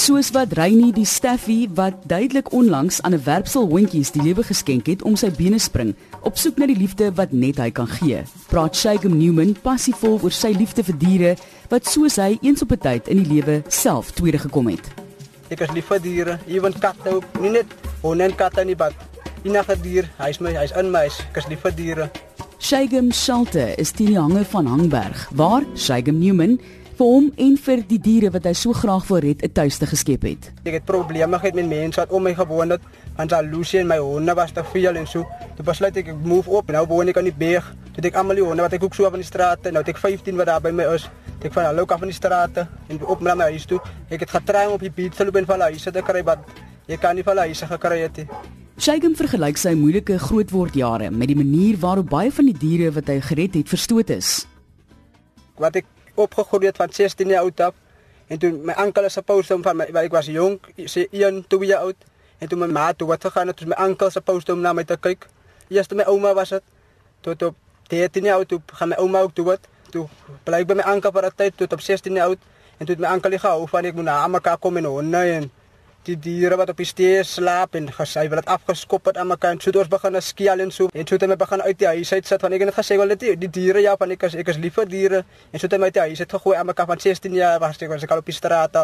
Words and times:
Soos 0.00 0.30
wat 0.32 0.54
Reynie 0.56 0.92
die 0.96 1.04
Staffie 1.04 1.68
wat 1.76 1.94
duidelik 2.08 2.52
onlangs 2.56 3.02
aan 3.02 3.14
'n 3.14 3.24
werpsel 3.24 3.66
hondjies 3.68 4.10
die 4.10 4.22
lewe 4.22 4.42
geskenk 4.42 4.86
het 4.86 5.02
om 5.02 5.16
sy 5.16 5.30
bene 5.30 5.58
spring, 5.58 5.94
op 6.22 6.38
soek 6.38 6.56
na 6.58 6.66
die 6.66 6.76
liefde 6.76 7.12
wat 7.14 7.32
net 7.32 7.58
hy 7.58 7.70
kan 7.70 7.86
gee. 7.86 8.22
Praat 8.48 8.76
Shagem 8.76 9.18
Newman 9.18 9.56
passievol 9.62 10.18
oor 10.22 10.32
sy 10.32 10.50
liefde 10.56 10.82
vir 10.82 10.96
diere 10.98 11.36
wat 11.68 11.86
soos 11.86 12.16
hy 12.16 12.38
eens 12.42 12.62
op 12.62 12.72
'n 12.72 12.78
tyd 12.78 13.08
in 13.08 13.22
die 13.22 13.34
lewe 13.34 13.62
self 13.68 14.10
tweede 14.10 14.38
gekom 14.38 14.66
het. 14.68 14.88
Ek 15.50 15.60
is 15.60 15.70
lief 15.70 15.86
vir 15.86 16.00
diere, 16.00 16.38
ewen 16.46 16.72
katte 16.72 17.14
ook, 17.14 17.24
nie 17.40 17.50
net 17.50 17.66
honde 18.00 18.24
en 18.24 18.34
katte 18.34 18.64
nie, 18.64 18.76
maar 18.78 18.92
enige 19.42 19.76
dier, 19.82 20.10
hy's 20.18 20.40
my, 20.40 20.52
hy's 20.52 20.72
in 20.72 20.90
my, 20.90 21.04
ek 21.06 21.36
is 21.36 21.46
lief 21.48 21.60
vir 21.60 21.72
diere. 21.72 22.10
Shagem 22.58 23.12
Shelter 23.12 23.78
is 23.78 23.92
die 23.92 24.18
hange 24.18 24.44
van 24.44 24.66
Hangberg 24.66 25.28
waar 25.32 25.62
Shagem 25.76 26.18
Newman 26.18 26.58
vir 27.00 27.08
hom 27.08 27.28
en 27.40 27.54
vir 27.56 27.80
die 27.88 27.98
diere 28.04 28.28
wat 28.34 28.44
hy 28.44 28.52
so 28.52 28.76
graag 28.76 29.06
wil 29.08 29.22
red 29.24 29.42
'n 29.42 29.52
tuiste 29.56 29.86
geskep 29.88 30.22
het. 30.22 30.52
Ek 30.68 30.74
het 30.74 30.84
probleme 30.84 31.38
gehad 31.38 31.54
met 31.54 31.68
mense 31.68 32.00
wat 32.00 32.10
om 32.12 32.22
my 32.22 32.34
gewoon 32.34 32.70
het, 32.70 32.82
want 33.16 33.32
al 33.32 33.44
Lucy 33.44 33.78
en 33.78 33.86
my 33.86 33.98
honde 33.98 34.34
was 34.34 34.52
te 34.52 34.62
veel 34.64 34.96
en 34.96 35.06
so. 35.06 35.24
Toe 35.56 35.64
besluit 35.64 35.96
ek 35.96 36.08
ek 36.08 36.16
move 36.24 36.50
op 36.50 36.68
en 36.68 36.74
nou 36.74 36.86
woon 36.86 37.08
ek 37.08 37.16
aan 37.16 37.24
die 37.24 37.38
berg. 37.38 37.74
Toe 37.94 38.04
ek 38.04 38.14
almal 38.14 38.36
die 38.36 38.44
honde 38.44 38.62
wat 38.62 38.72
ek 38.72 38.82
ook 38.82 38.94
so 38.94 39.06
op 39.06 39.14
in 39.14 39.20
die 39.20 39.26
strate, 39.26 39.70
nou 39.70 39.82
het 39.82 39.88
ek 39.88 39.96
15 39.96 40.36
wat 40.36 40.46
daar 40.46 40.60
by 40.60 40.70
my 40.70 40.84
is. 40.94 41.08
Toe 41.40 41.48
ek 41.48 41.52
van 41.52 41.64
hulle 41.64 41.80
ook 41.80 41.90
af 41.90 42.02
in 42.02 42.08
die 42.08 42.14
strate 42.14 42.68
en 42.88 43.06
op 43.06 43.20
na 43.20 43.34
my 43.34 43.44
huis 43.44 43.64
toe. 43.64 43.80
Ek 44.10 44.20
het 44.20 44.30
getry 44.30 44.66
om 44.66 44.72
op 44.72 44.80
die 44.80 44.92
beat 44.92 45.16
te 45.16 45.24
loop 45.24 45.36
en 45.36 45.46
van 45.46 45.60
huis 45.60 45.82
te 45.82 46.02
kry 46.02 46.22
wat 46.22 46.38
ek 46.88 47.00
kan 47.00 47.14
nie 47.14 47.24
van 47.24 47.36
huis 47.36 47.60
gekry 47.62 48.00
het 48.00 48.16
nie. 48.16 48.26
Shagem 48.78 49.16
vergelyk 49.16 49.56
sy 49.56 49.74
moeilike 49.74 50.18
grootwordjare 50.18 51.10
met 51.10 51.28
die 51.28 51.36
manier 51.36 51.78
waarop 51.78 52.10
baie 52.10 52.32
van 52.32 52.44
die 52.44 52.58
diere 52.58 52.90
wat 52.92 53.08
hy 53.08 53.20
gered 53.20 53.54
het 53.54 53.68
verstoot 53.68 54.10
is. 54.10 54.46
Wat 55.56 55.76
ek 55.76 55.86
opgegroei 56.20 56.66
het 56.66 56.76
van 56.76 56.92
16 56.92 57.28
jaar 57.28 57.40
oud 57.40 57.60
af. 57.60 57.74
En 58.26 58.38
toen 58.38 58.64
mijn 58.64 58.76
enkel 58.76 59.04
is 59.04 59.16
om 59.50 59.62
van 59.62 59.80
ik 59.80 60.10
was 60.10 60.26
jong, 60.26 60.60
1, 61.10 61.44
2 61.46 61.64
jaar 61.64 61.80
oud. 61.80 61.94
En 62.38 62.48
toen 62.48 62.58
mijn 62.58 62.72
maat 62.72 62.98
toe 62.98 63.08
wat 63.08 63.20
gegaan, 63.20 63.54
toen 63.54 63.68
mijn 63.68 63.80
enkel 63.80 64.10
supposed 64.10 64.48
om 64.48 64.60
naar 64.60 64.74
mij 64.74 64.84
te 64.84 64.96
kijken. 64.96 65.30
Eerst 65.68 65.94
mijn 65.94 66.06
oma 66.06 66.34
was 66.34 66.50
het. 66.50 66.62
Tot 67.20 67.42
op 67.42 67.54
13 67.82 68.22
jaar 68.22 68.34
oud, 68.34 68.48
toen 68.48 68.62
gaan 68.72 68.88
mijn 68.88 69.00
oma 69.00 69.20
ook 69.20 69.34
toe. 69.34 69.58
Toen 69.90 70.08
blijf 70.42 70.66
bij 70.66 70.76
mijn 70.76 70.88
enkel 70.88 71.12
voor 71.12 71.34
tijd, 71.34 71.56
tot 71.56 71.72
op 71.72 71.80
16 71.80 72.12
jaar 72.12 72.26
oud. 72.26 72.38
En 72.76 72.86
toen 72.86 72.96
mijn 72.98 73.12
enkel 73.12 73.38
gehouden 73.38 73.68
van 73.68 73.84
ik 73.84 73.94
moet 73.94 74.04
naar 74.04 74.32
elkaar 74.32 74.58
komen 74.58 74.84
en. 75.12 75.50
Die 76.08 76.14
diere 76.16 76.56
wat 76.56 76.70
op 76.72 76.78
die 76.80 76.86
steer 76.88 77.26
slaap 77.28 77.74
en 77.76 77.90
gesy 77.92 78.22
wil 78.32 78.40
dit 78.40 78.46
afgeskop 78.48 79.10
het 79.10 79.18
aan 79.20 79.28
mekaar 79.28 79.52
en 79.52 79.58
so 79.60 79.68
het 79.68 79.76
ons 79.82 79.88
begin 79.92 80.14
skiel 80.24 80.62
en 80.64 80.70
so. 80.72 80.88
En 80.96 81.04
so 81.04 81.18
het 81.18 81.26
hy 81.26 81.36
begin 81.36 81.60
uit 81.60 81.78
die 81.78 81.88
huis 81.90 82.12
uit 82.12 82.26
sit 82.26 82.40
van 82.40 82.54
ek 82.56 82.62
het 82.64 82.78
gesê 82.78 82.96
wel 82.96 83.12
dit 83.12 83.26
die 83.42 83.50
diere 83.52 83.82
ja 83.84 83.92
van 84.00 84.14
ek 84.16 84.24
is 84.30 84.36
ek 84.40 84.48
is 84.48 84.60
lief 84.62 84.78
vir 84.80 84.88
diere. 84.88 85.18
En 85.52 85.60
so 85.60 85.68
het 85.68 85.76
hy 85.76 85.78
my 85.82 85.90
uit 85.90 85.98
die 85.98 86.06
huis 86.08 86.22
uit 86.24 86.32
gegooi 86.32 86.56
aan 86.56 86.70
mekaar 86.70 86.88
van 86.88 87.02
16 87.04 87.36
jaar 87.36 87.58
was 87.60 87.76
ek 87.84 87.92
was 87.92 88.06
ek 88.06 88.14
al 88.16 88.22
op 88.24 88.30
die 88.32 88.36
straat 88.36 88.78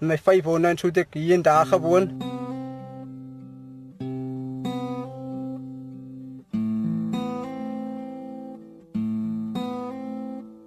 met 0.00 0.08
my 0.08 0.16
vyf 0.16 0.48
honde 0.48 0.70
en 0.72 0.80
so 0.80 0.88
het 0.88 1.02
ek 1.04 1.18
hier 1.20 1.36
en 1.36 1.44
daar 1.44 1.68
gewoon. 1.68 2.08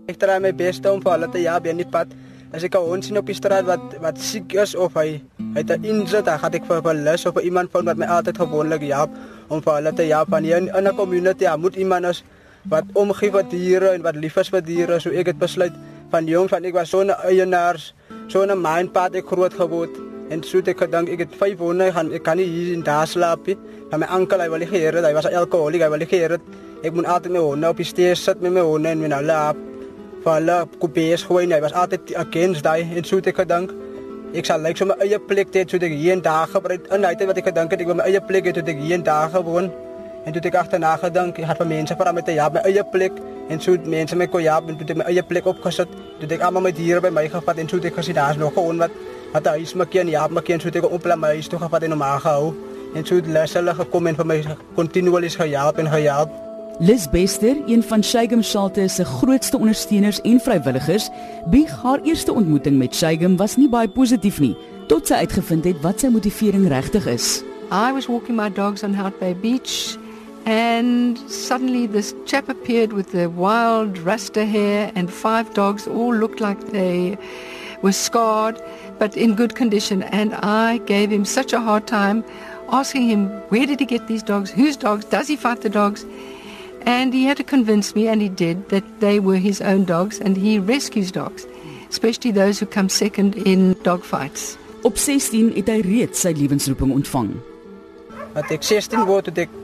Ek 0.07 0.21
probeer 0.21 0.45
my 0.45 0.53
bes 0.53 0.77
om 0.85 1.01
vir 1.01 1.17
hulle 1.17 1.31
te 1.33 1.41
by 1.41 1.73
in 1.73 1.81
die 1.81 1.89
pad 1.89 2.13
as 2.53 2.63
ek 2.63 2.75
'n 2.75 2.85
hond 2.85 3.03
sien 3.05 3.17
op 3.17 3.25
die 3.25 3.35
straat 3.35 3.65
wat 3.65 3.97
wat 3.99 4.21
siek 4.21 4.53
is 4.53 4.75
of 4.75 4.93
hy 4.93 5.21
hy 5.57 5.63
het 5.65 5.73
'n 5.73 5.85
inset, 5.89 6.25
dan 6.25 6.39
gaan 6.39 6.53
ek 6.53 6.65
vir 6.69 6.93
'n 6.93 7.03
lus 7.03 7.25
of 7.25 7.33
vir 7.33 7.43
iemand 7.43 7.71
van 7.71 7.85
wat 7.85 7.97
my 7.97 8.05
altyd 8.05 8.37
gewoonlik 8.37 8.81
help 8.93 9.09
om 9.49 9.61
vir 9.61 9.73
hulle 9.73 9.93
te 9.93 10.03
help 10.03 10.29
van 10.29 10.45
in 10.45 10.69
'n 10.69 10.95
community 10.95 11.45
moet 11.57 11.75
iemand 11.75 12.05
is 12.05 12.23
wat 12.69 12.83
omgee 12.93 13.31
vir 13.31 13.43
diere 13.49 13.89
en 13.95 14.01
wat 14.01 14.15
lief 14.15 14.37
is 14.37 14.49
vir 14.49 14.61
diere. 14.61 14.99
So 14.99 15.09
ek 15.09 15.25
het 15.25 15.39
besluit 15.39 15.73
van 16.11 16.27
jong 16.27 16.49
van 16.49 16.65
ek 16.65 16.73
was 16.73 16.89
so 16.89 17.01
'n 17.01 17.09
eienaars, 17.09 17.93
so 18.27 18.43
'n 18.43 18.61
mindpad 18.61 19.15
ek 19.15 19.25
groot 19.25 19.53
geword 19.53 19.89
en 20.29 20.43
so 20.43 20.57
het 20.57 20.67
ek 20.67 20.77
gedink 20.77 21.09
ek 21.09 21.19
het 21.19 21.35
5 21.35 21.57
honde 21.57 21.91
gaan 21.91 22.11
ek 22.13 22.23
kan 22.23 22.37
nie 22.37 22.45
hier 22.45 22.73
in 22.73 22.83
daar 22.83 23.07
slaap 23.07 23.47
nie. 23.47 23.57
Maar 23.89 23.99
my 23.99 24.07
oom 24.11 24.39
hy 24.39 24.49
wil 24.49 24.59
nie 24.59 24.67
geheer 24.67 25.03
hy 25.03 25.13
was 25.13 25.25
alkoholiek, 25.25 25.81
hy 25.81 25.89
wil 25.89 25.97
nie 25.97 26.05
geheer 26.05 26.39
ek 26.83 26.93
moet 26.93 27.05
altyd 27.05 27.31
my 27.31 27.39
honde 27.39 27.67
op 27.67 27.77
die 27.77 27.85
steer 27.85 28.15
sit 28.15 28.41
met 28.41 28.51
my 28.51 28.61
honde 28.61 28.89
en 28.89 28.99
met 28.99 29.11
hulle 29.11 29.49
op 29.49 29.57
vir 30.23 30.33
hulle 30.33 30.67
kopies 30.79 31.23
gooi. 31.23 31.47
Hy 31.47 31.61
was 31.61 31.73
altyd 31.73 32.15
against 32.15 32.63
daai 32.63 32.87
en 32.95 33.03
so 33.03 33.15
het 33.15 33.27
ek 33.27 33.35
gedink 33.35 33.71
ek 34.33 34.45
sal 34.45 34.59
lyk 34.59 34.67
like, 34.67 34.77
so 34.77 34.85
my 34.85 34.95
eie 35.03 35.19
plek 35.19 35.51
hê 35.55 35.63
sodat 35.63 35.87
ek 35.87 35.95
hier 35.95 36.13
en 36.13 36.21
daar 36.21 36.47
gebruik. 36.47 36.87
In 36.91 37.01
daai 37.01 37.15
tyd 37.15 37.27
wat 37.27 37.37
ek 37.37 37.47
gedink 37.49 37.71
het 37.71 37.81
ek 37.81 37.87
wil 37.87 37.99
my 37.99 38.07
eie 38.07 38.21
plek 38.21 38.45
hê 38.45 38.53
sodat 38.55 38.73
ek 38.73 38.81
hier 38.83 38.95
en 38.97 39.03
daar 39.03 39.29
gewoon. 39.29 39.71
En 40.25 40.33
toe 40.33 40.41
het 40.41 40.49
ek 40.49 40.59
agterna 40.59 40.95
gedink, 40.99 41.39
ek 41.39 41.47
het 41.47 41.61
vir 41.61 41.67
mense 41.67 41.95
vra 41.95 42.11
met 42.11 42.27
'n 42.27 42.35
ja, 42.35 42.49
my 42.49 42.61
eie 42.67 42.83
plek 42.83 43.13
en 43.49 43.61
so 43.61 43.77
mense 43.85 44.15
my 44.15 44.27
kon 44.27 44.43
ja, 44.43 44.57
en 44.57 44.75
toe 44.75 44.83
het 44.83 44.89
ek 44.89 44.97
my 44.97 45.05
eie 45.07 45.23
plek 45.23 45.45
opgesit. 45.45 45.87
Toe 46.19 46.27
ek 46.27 46.41
almal 46.41 46.61
my 46.61 46.71
diere 46.71 47.01
by 47.01 47.09
my 47.09 47.27
gevat 47.29 47.57
en 47.57 47.69
so 47.69 47.77
het 47.77 47.85
ek 47.85 47.95
gesien 47.95 48.15
daar's 48.15 48.37
nog 48.37 48.57
'n 48.57 48.59
hond 48.59 48.79
wat 48.79 48.91
wat 49.33 49.47
hy 49.47 49.61
is 49.61 49.75
my 49.75 49.85
kind, 49.85 50.09
ja, 50.09 50.27
my 50.27 50.41
kind 50.41 50.61
so 50.61 50.67
het 50.67 50.75
ek 50.75 50.91
op 50.91 51.05
my 51.05 51.27
huis 51.27 51.47
toe 51.47 51.59
gevat 51.59 51.83
en 51.83 51.91
hom 51.91 52.01
aangehou. 52.03 52.53
En 52.95 53.05
so 53.05 53.15
het 53.15 53.25
hulle 53.25 53.73
gekom 53.73 54.07
en 54.07 54.15
vir 54.15 54.25
my 54.25 54.43
kontinuerlik 54.75 55.31
gehelp 55.31 55.77
en 55.77 55.87
gehelp. 55.87 56.46
Liz 56.79 57.07
Bester, 57.07 57.55
een 57.65 57.83
van 57.83 58.03
Shagem 58.03 58.43
Shalte 58.43 58.87
se 58.87 59.05
grootste 59.05 59.57
ondersteuners 59.57 60.21
en 60.21 60.39
vrywilligers, 60.39 61.09
bieg 61.49 61.71
haar 61.81 61.99
eerste 62.03 62.33
ontmoeting 62.33 62.77
met 62.77 62.95
Shagem 62.95 63.37
was 63.37 63.55
nie 63.57 63.69
baie 63.69 63.89
positief 63.89 64.37
nie, 64.39 64.53
tot 64.85 65.09
sy 65.09 65.23
uitgevind 65.25 65.65
het 65.65 65.79
wat 65.81 66.05
sy 66.05 66.11
motivering 66.13 66.67
regtig 66.69 67.07
is. 67.09 67.41
I 67.73 67.89
was 67.95 68.05
walking 68.05 68.37
my 68.37 68.51
dogs 68.53 68.85
on 68.85 68.93
Hout 68.93 69.17
Bay 69.17 69.33
Beach 69.33 69.97
and 70.45 71.17
suddenly 71.25 71.87
this 71.87 72.13
chap 72.25 72.47
appeared 72.47 72.93
with 72.93 73.09
the 73.09 73.25
wild 73.25 73.97
rasta 74.05 74.45
hair 74.45 74.91
and 74.93 75.09
five 75.09 75.49
dogs 75.57 75.87
all 75.87 76.13
looked 76.13 76.39
like 76.39 76.61
they 76.69 77.17
were 77.81 77.91
scarred 77.91 78.61
but 78.99 79.17
in 79.17 79.33
good 79.33 79.55
condition 79.55 80.03
and 80.13 80.35
I 80.45 80.77
gave 80.85 81.09
him 81.09 81.25
such 81.25 81.53
a 81.53 81.59
hard 81.59 81.87
time 81.87 82.23
asking 82.69 83.09
him 83.09 83.29
where 83.49 83.65
did 83.65 83.79
he 83.79 83.87
get 83.87 84.05
these 84.05 84.21
dogs? 84.21 84.51
Whose 84.51 84.77
dogs? 84.77 85.05
Does 85.05 85.27
he 85.27 85.35
fight 85.35 85.61
the 85.61 85.69
dogs? 85.69 86.05
And 86.87 87.13
he 87.13 87.25
had 87.25 87.35
to 87.35 87.43
convince 87.43 87.95
me, 87.95 88.07
and 88.07 88.21
he 88.21 88.29
did, 88.29 88.69
that 88.69 88.85
they 89.01 89.19
were 89.19 89.35
his 89.35 89.59
own 89.59 89.83
dogs, 89.83 90.21
and 90.21 90.37
he 90.37 90.57
rescues 90.57 91.11
dogs, 91.11 91.45
especially 91.89 92.31
those 92.31 92.59
who 92.59 92.65
come 92.65 92.87
second 92.87 93.35
in 93.35 93.73
dog 93.83 94.05
fights. 94.05 94.55
Op 94.87 94.95
16 94.95 95.51
het 95.57 95.67
hy 95.67 95.81
reeds 95.83 96.23
sy 96.23 96.31
lewensroeping 96.37 96.93
ontvang. 96.95 97.33
Wat 98.37 98.53
ek 98.55 98.63
16 98.63 99.03
word, 99.03 99.27
het 99.33 99.41
ek 99.43 99.57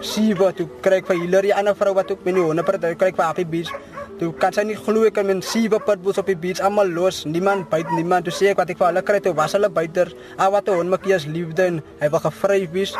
sien 0.00 0.32
wat 0.40 0.64
ek 0.64 0.72
kry 0.80 1.02
vir 1.04 1.20
Hillary, 1.20 1.52
'n 1.52 1.60
ander 1.60 1.76
vrou 1.76 1.92
wat 1.92 2.10
ook 2.10 2.24
met 2.24 2.40
die 2.40 2.46
honde 2.46 2.64
praat, 2.64 2.88
kry 2.96 3.12
vir 3.12 3.26
Happy 3.26 3.44
Beach. 3.44 3.68
Toe 4.18 4.32
kan 4.32 4.52
sy 4.54 4.62
nie 4.62 4.76
glo 4.78 5.04
ek 5.04 5.14
kan 5.18 5.26
men 5.26 5.42
sewe 5.42 5.78
pitbulls 5.78 6.18
op 6.18 6.26
die 6.26 6.36
beach 6.38 6.60
almal 6.60 6.88
los. 6.88 7.24
Niemand 7.26 7.68
byt 7.68 7.90
niemand. 7.90 8.24
Toe 8.24 8.32
sê 8.32 8.52
ek 8.52 8.56
wat 8.56 8.70
ek 8.70 8.78
vir 8.78 8.86
hulle 8.86 9.02
kry, 9.02 9.20
toe 9.20 9.34
was 9.34 9.52
hulle 9.52 9.68
buiter. 9.68 10.08
Al 10.38 10.52
wat 10.52 10.68
'n 10.68 10.74
hond 10.74 10.88
maak 10.88 11.06
is 11.06 11.26
liefde 11.26 11.62
en 11.66 11.82
hy 12.00 12.08
wil 12.08 12.20
gevry 12.20 12.68
wees. 12.72 12.94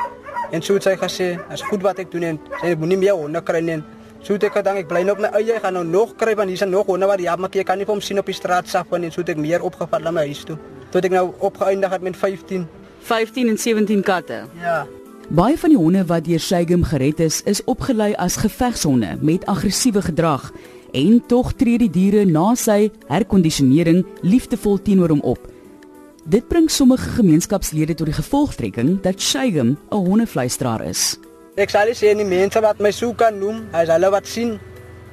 En 0.52 0.62
so 0.62 0.74
het 0.74 0.82
sy 0.84 0.96
gesê, 0.96 1.38
"As 1.50 1.62
goed 1.62 1.82
wat 1.82 1.98
ek 1.98 2.10
doen 2.10 2.22
en 2.22 2.40
sy 2.60 2.74
moenie 2.74 2.98
meer 2.98 3.14
honde 3.14 3.42
kry 3.42 3.60
nie." 3.60 3.82
So 4.22 4.32
het 4.32 4.44
ek 4.44 4.52
gedink 4.52 4.76
ek 4.76 4.88
bly 4.88 5.02
nou 5.02 5.16
op 5.16 5.20
my 5.20 5.28
eie, 5.34 5.56
ek 5.56 5.64
gaan 5.64 5.74
nou 5.74 5.84
nog 5.84 6.14
kry 6.16 6.36
want 6.38 6.48
hier's 6.48 6.62
nog 6.62 6.86
honde 6.86 7.06
wat 7.06 7.20
ja, 7.20 7.34
maar 7.36 7.50
ek 7.52 7.66
kan 7.66 7.78
nie 7.78 7.84
vir 7.84 7.94
hom 7.94 8.00
sien 8.00 8.18
op 8.18 8.26
die 8.26 8.34
straat 8.34 8.68
saf 8.68 8.92
en 8.92 9.10
so 9.10 9.20
het 9.20 9.30
ek 9.30 9.36
meer 9.36 9.62
opgevat 9.62 10.02
na 10.02 10.10
my 10.10 10.26
huis 10.26 10.44
toe. 10.44 10.56
Tot 10.92 11.04
ek 11.04 11.10
nou 11.10 11.32
opgeëindig 11.40 11.90
het 11.90 12.02
met 12.02 12.16
15. 12.16 12.66
15 13.00 13.48
en 13.48 13.58
17 13.58 14.02
katte. 14.02 14.44
Ja. 14.60 14.86
Baie 15.28 15.58
van 15.58 15.70
die 15.70 15.78
honde 15.78 16.04
wat 16.06 16.24
deur 16.24 16.38
Shagem 16.38 16.84
gered 16.84 17.20
is, 17.20 17.40
is 17.42 17.64
opgelei 17.64 18.12
as 18.14 18.36
gevegshonde 18.36 19.16
met 19.20 19.46
aggressiewe 19.46 20.02
gedrag 20.02 20.52
en 20.92 21.22
tog 21.26 21.54
tree 21.56 21.80
die 21.80 21.90
diere 21.90 22.24
na 22.28 22.52
sy 22.54 22.90
herkondisionering 23.08 24.04
liefdevol 24.22 24.78
teenoor 24.82 25.16
hom 25.16 25.24
op. 25.34 25.51
Dit 26.22 26.46
bring 26.46 26.70
sommige 26.70 27.08
gemeenskapslede 27.18 27.96
tot 27.98 28.06
die 28.06 28.14
gevolgtrekking 28.14 29.00
dat 29.02 29.20
Shagem 29.20 29.78
'n 29.90 29.96
hondefluisteraar 30.06 30.84
is. 30.86 31.18
Ek 31.56 31.70
sal 31.70 31.88
sê 31.98 32.14
nie 32.14 32.24
mense 32.24 32.60
wat 32.60 32.78
my 32.78 32.90
sou 32.90 33.14
kan 33.14 33.38
noem, 33.38 33.66
as 33.72 33.88
hulle 33.88 34.10
wat 34.10 34.26
sien 34.26 34.60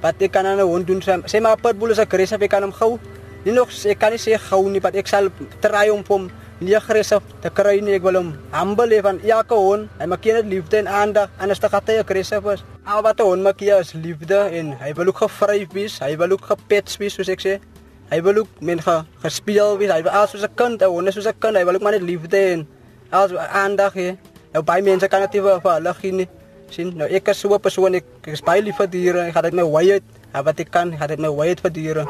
wat 0.02 0.22
ek 0.22 0.32
kan 0.32 0.46
aan 0.46 0.60
'n 0.60 0.68
hond 0.68 0.88
doen, 0.88 1.02
sê 1.02 1.42
maar 1.42 1.58
pitbull 1.58 1.92
is 1.92 2.00
aggressief, 2.00 2.42
ek 2.42 2.50
kan 2.50 2.62
hom 2.62 2.72
gou. 2.72 3.00
Nie 3.44 3.54
nog 3.54 3.70
ek 3.86 4.00
kan 4.00 4.12
nie 4.12 4.20
sê 4.20 4.38
gou 4.38 4.70
nie, 4.70 4.80
maar 4.80 4.96
ek 4.96 5.08
sal 5.08 5.30
try 5.60 5.90
om 5.90 6.04
hom 6.08 6.30
nie 6.60 6.76
aggressief 6.76 7.24
te 7.42 7.50
kry 7.50 7.80
nie. 7.80 7.94
Ek 7.94 8.04
wil 8.04 8.16
hom 8.16 8.34
humble 8.52 9.02
van 9.02 9.20
elke 9.20 9.56
hond. 9.56 9.90
Hy 10.00 10.06
maak 10.06 10.26
net 10.26 10.46
liefde 10.46 10.78
en 10.78 10.88
aandag, 10.88 11.30
anders 11.40 11.60
dan 11.60 11.70
gaan 11.70 11.82
hy 11.88 11.98
aggressief 11.98 12.44
wees. 12.44 12.64
Al 12.86 13.02
wat 13.02 13.20
'n 13.20 13.24
hond 13.24 13.44
maak 13.44 13.60
hier 13.60 13.80
is 13.80 13.94
liefde 13.94 14.50
en 14.52 14.78
hy 14.78 14.94
wil 14.94 15.08
ook 15.08 15.18
gevry 15.18 15.68
wees, 15.74 16.00
hy 16.00 16.16
wil 16.18 16.32
ook 16.32 16.46
gepet 16.46 16.98
wees, 17.00 17.14
soos 17.14 17.30
ek 17.30 17.42
sê. 17.42 17.60
Hy 18.10 18.22
wil 18.26 18.42
ook 18.42 18.62
men 18.66 18.82
ge, 18.82 18.96
gespeel 19.22 19.78
wees. 19.78 19.92
Hy 19.94 20.02
wil 20.02 20.16
as 20.18 20.32
soos 20.32 20.44
'n 20.44 20.56
kind, 20.56 20.82
'n 20.82 20.90
hond 20.90 21.14
soos 21.14 21.28
'n 21.28 21.38
kind. 21.40 21.56
Hy 21.58 21.66
wil 21.66 21.76
ook 21.76 21.82
maar 21.82 21.92
net 21.92 22.02
liefde 22.02 22.38
en 22.38 22.68
as 23.12 23.34
aandag 23.36 23.94
hê. 23.94 24.18
Nou 24.54 24.64
baie 24.64 24.82
mense 24.82 25.08
kan 25.08 25.22
dit 25.22 25.42
vir 25.42 25.62
hulle 25.62 25.94
gee 25.94 26.12
nie. 26.12 26.30
sien. 26.70 26.94
Nou 26.98 27.08
ek 27.10 27.28
is 27.30 27.40
so 27.40 27.54
'n 27.54 27.60
persoon 27.60 27.96
ek, 27.96 28.06
ek 28.22 28.34
is 28.34 28.42
baie 28.42 28.62
lief 28.62 28.78
vir 28.78 28.88
diere. 28.88 29.20
Ek 29.28 29.34
gaan 29.34 29.44
dit 29.44 29.54
my 29.54 29.64
wy 29.64 29.92
uit. 29.92 30.04
Wat 30.34 30.60
ek 30.60 30.72
kan, 30.72 30.98
gaan 30.98 31.08
dit 31.08 31.20
my 31.20 31.30
wy 31.30 31.48
uit 31.48 31.62
vir 31.62 31.72
diere. 31.72 32.08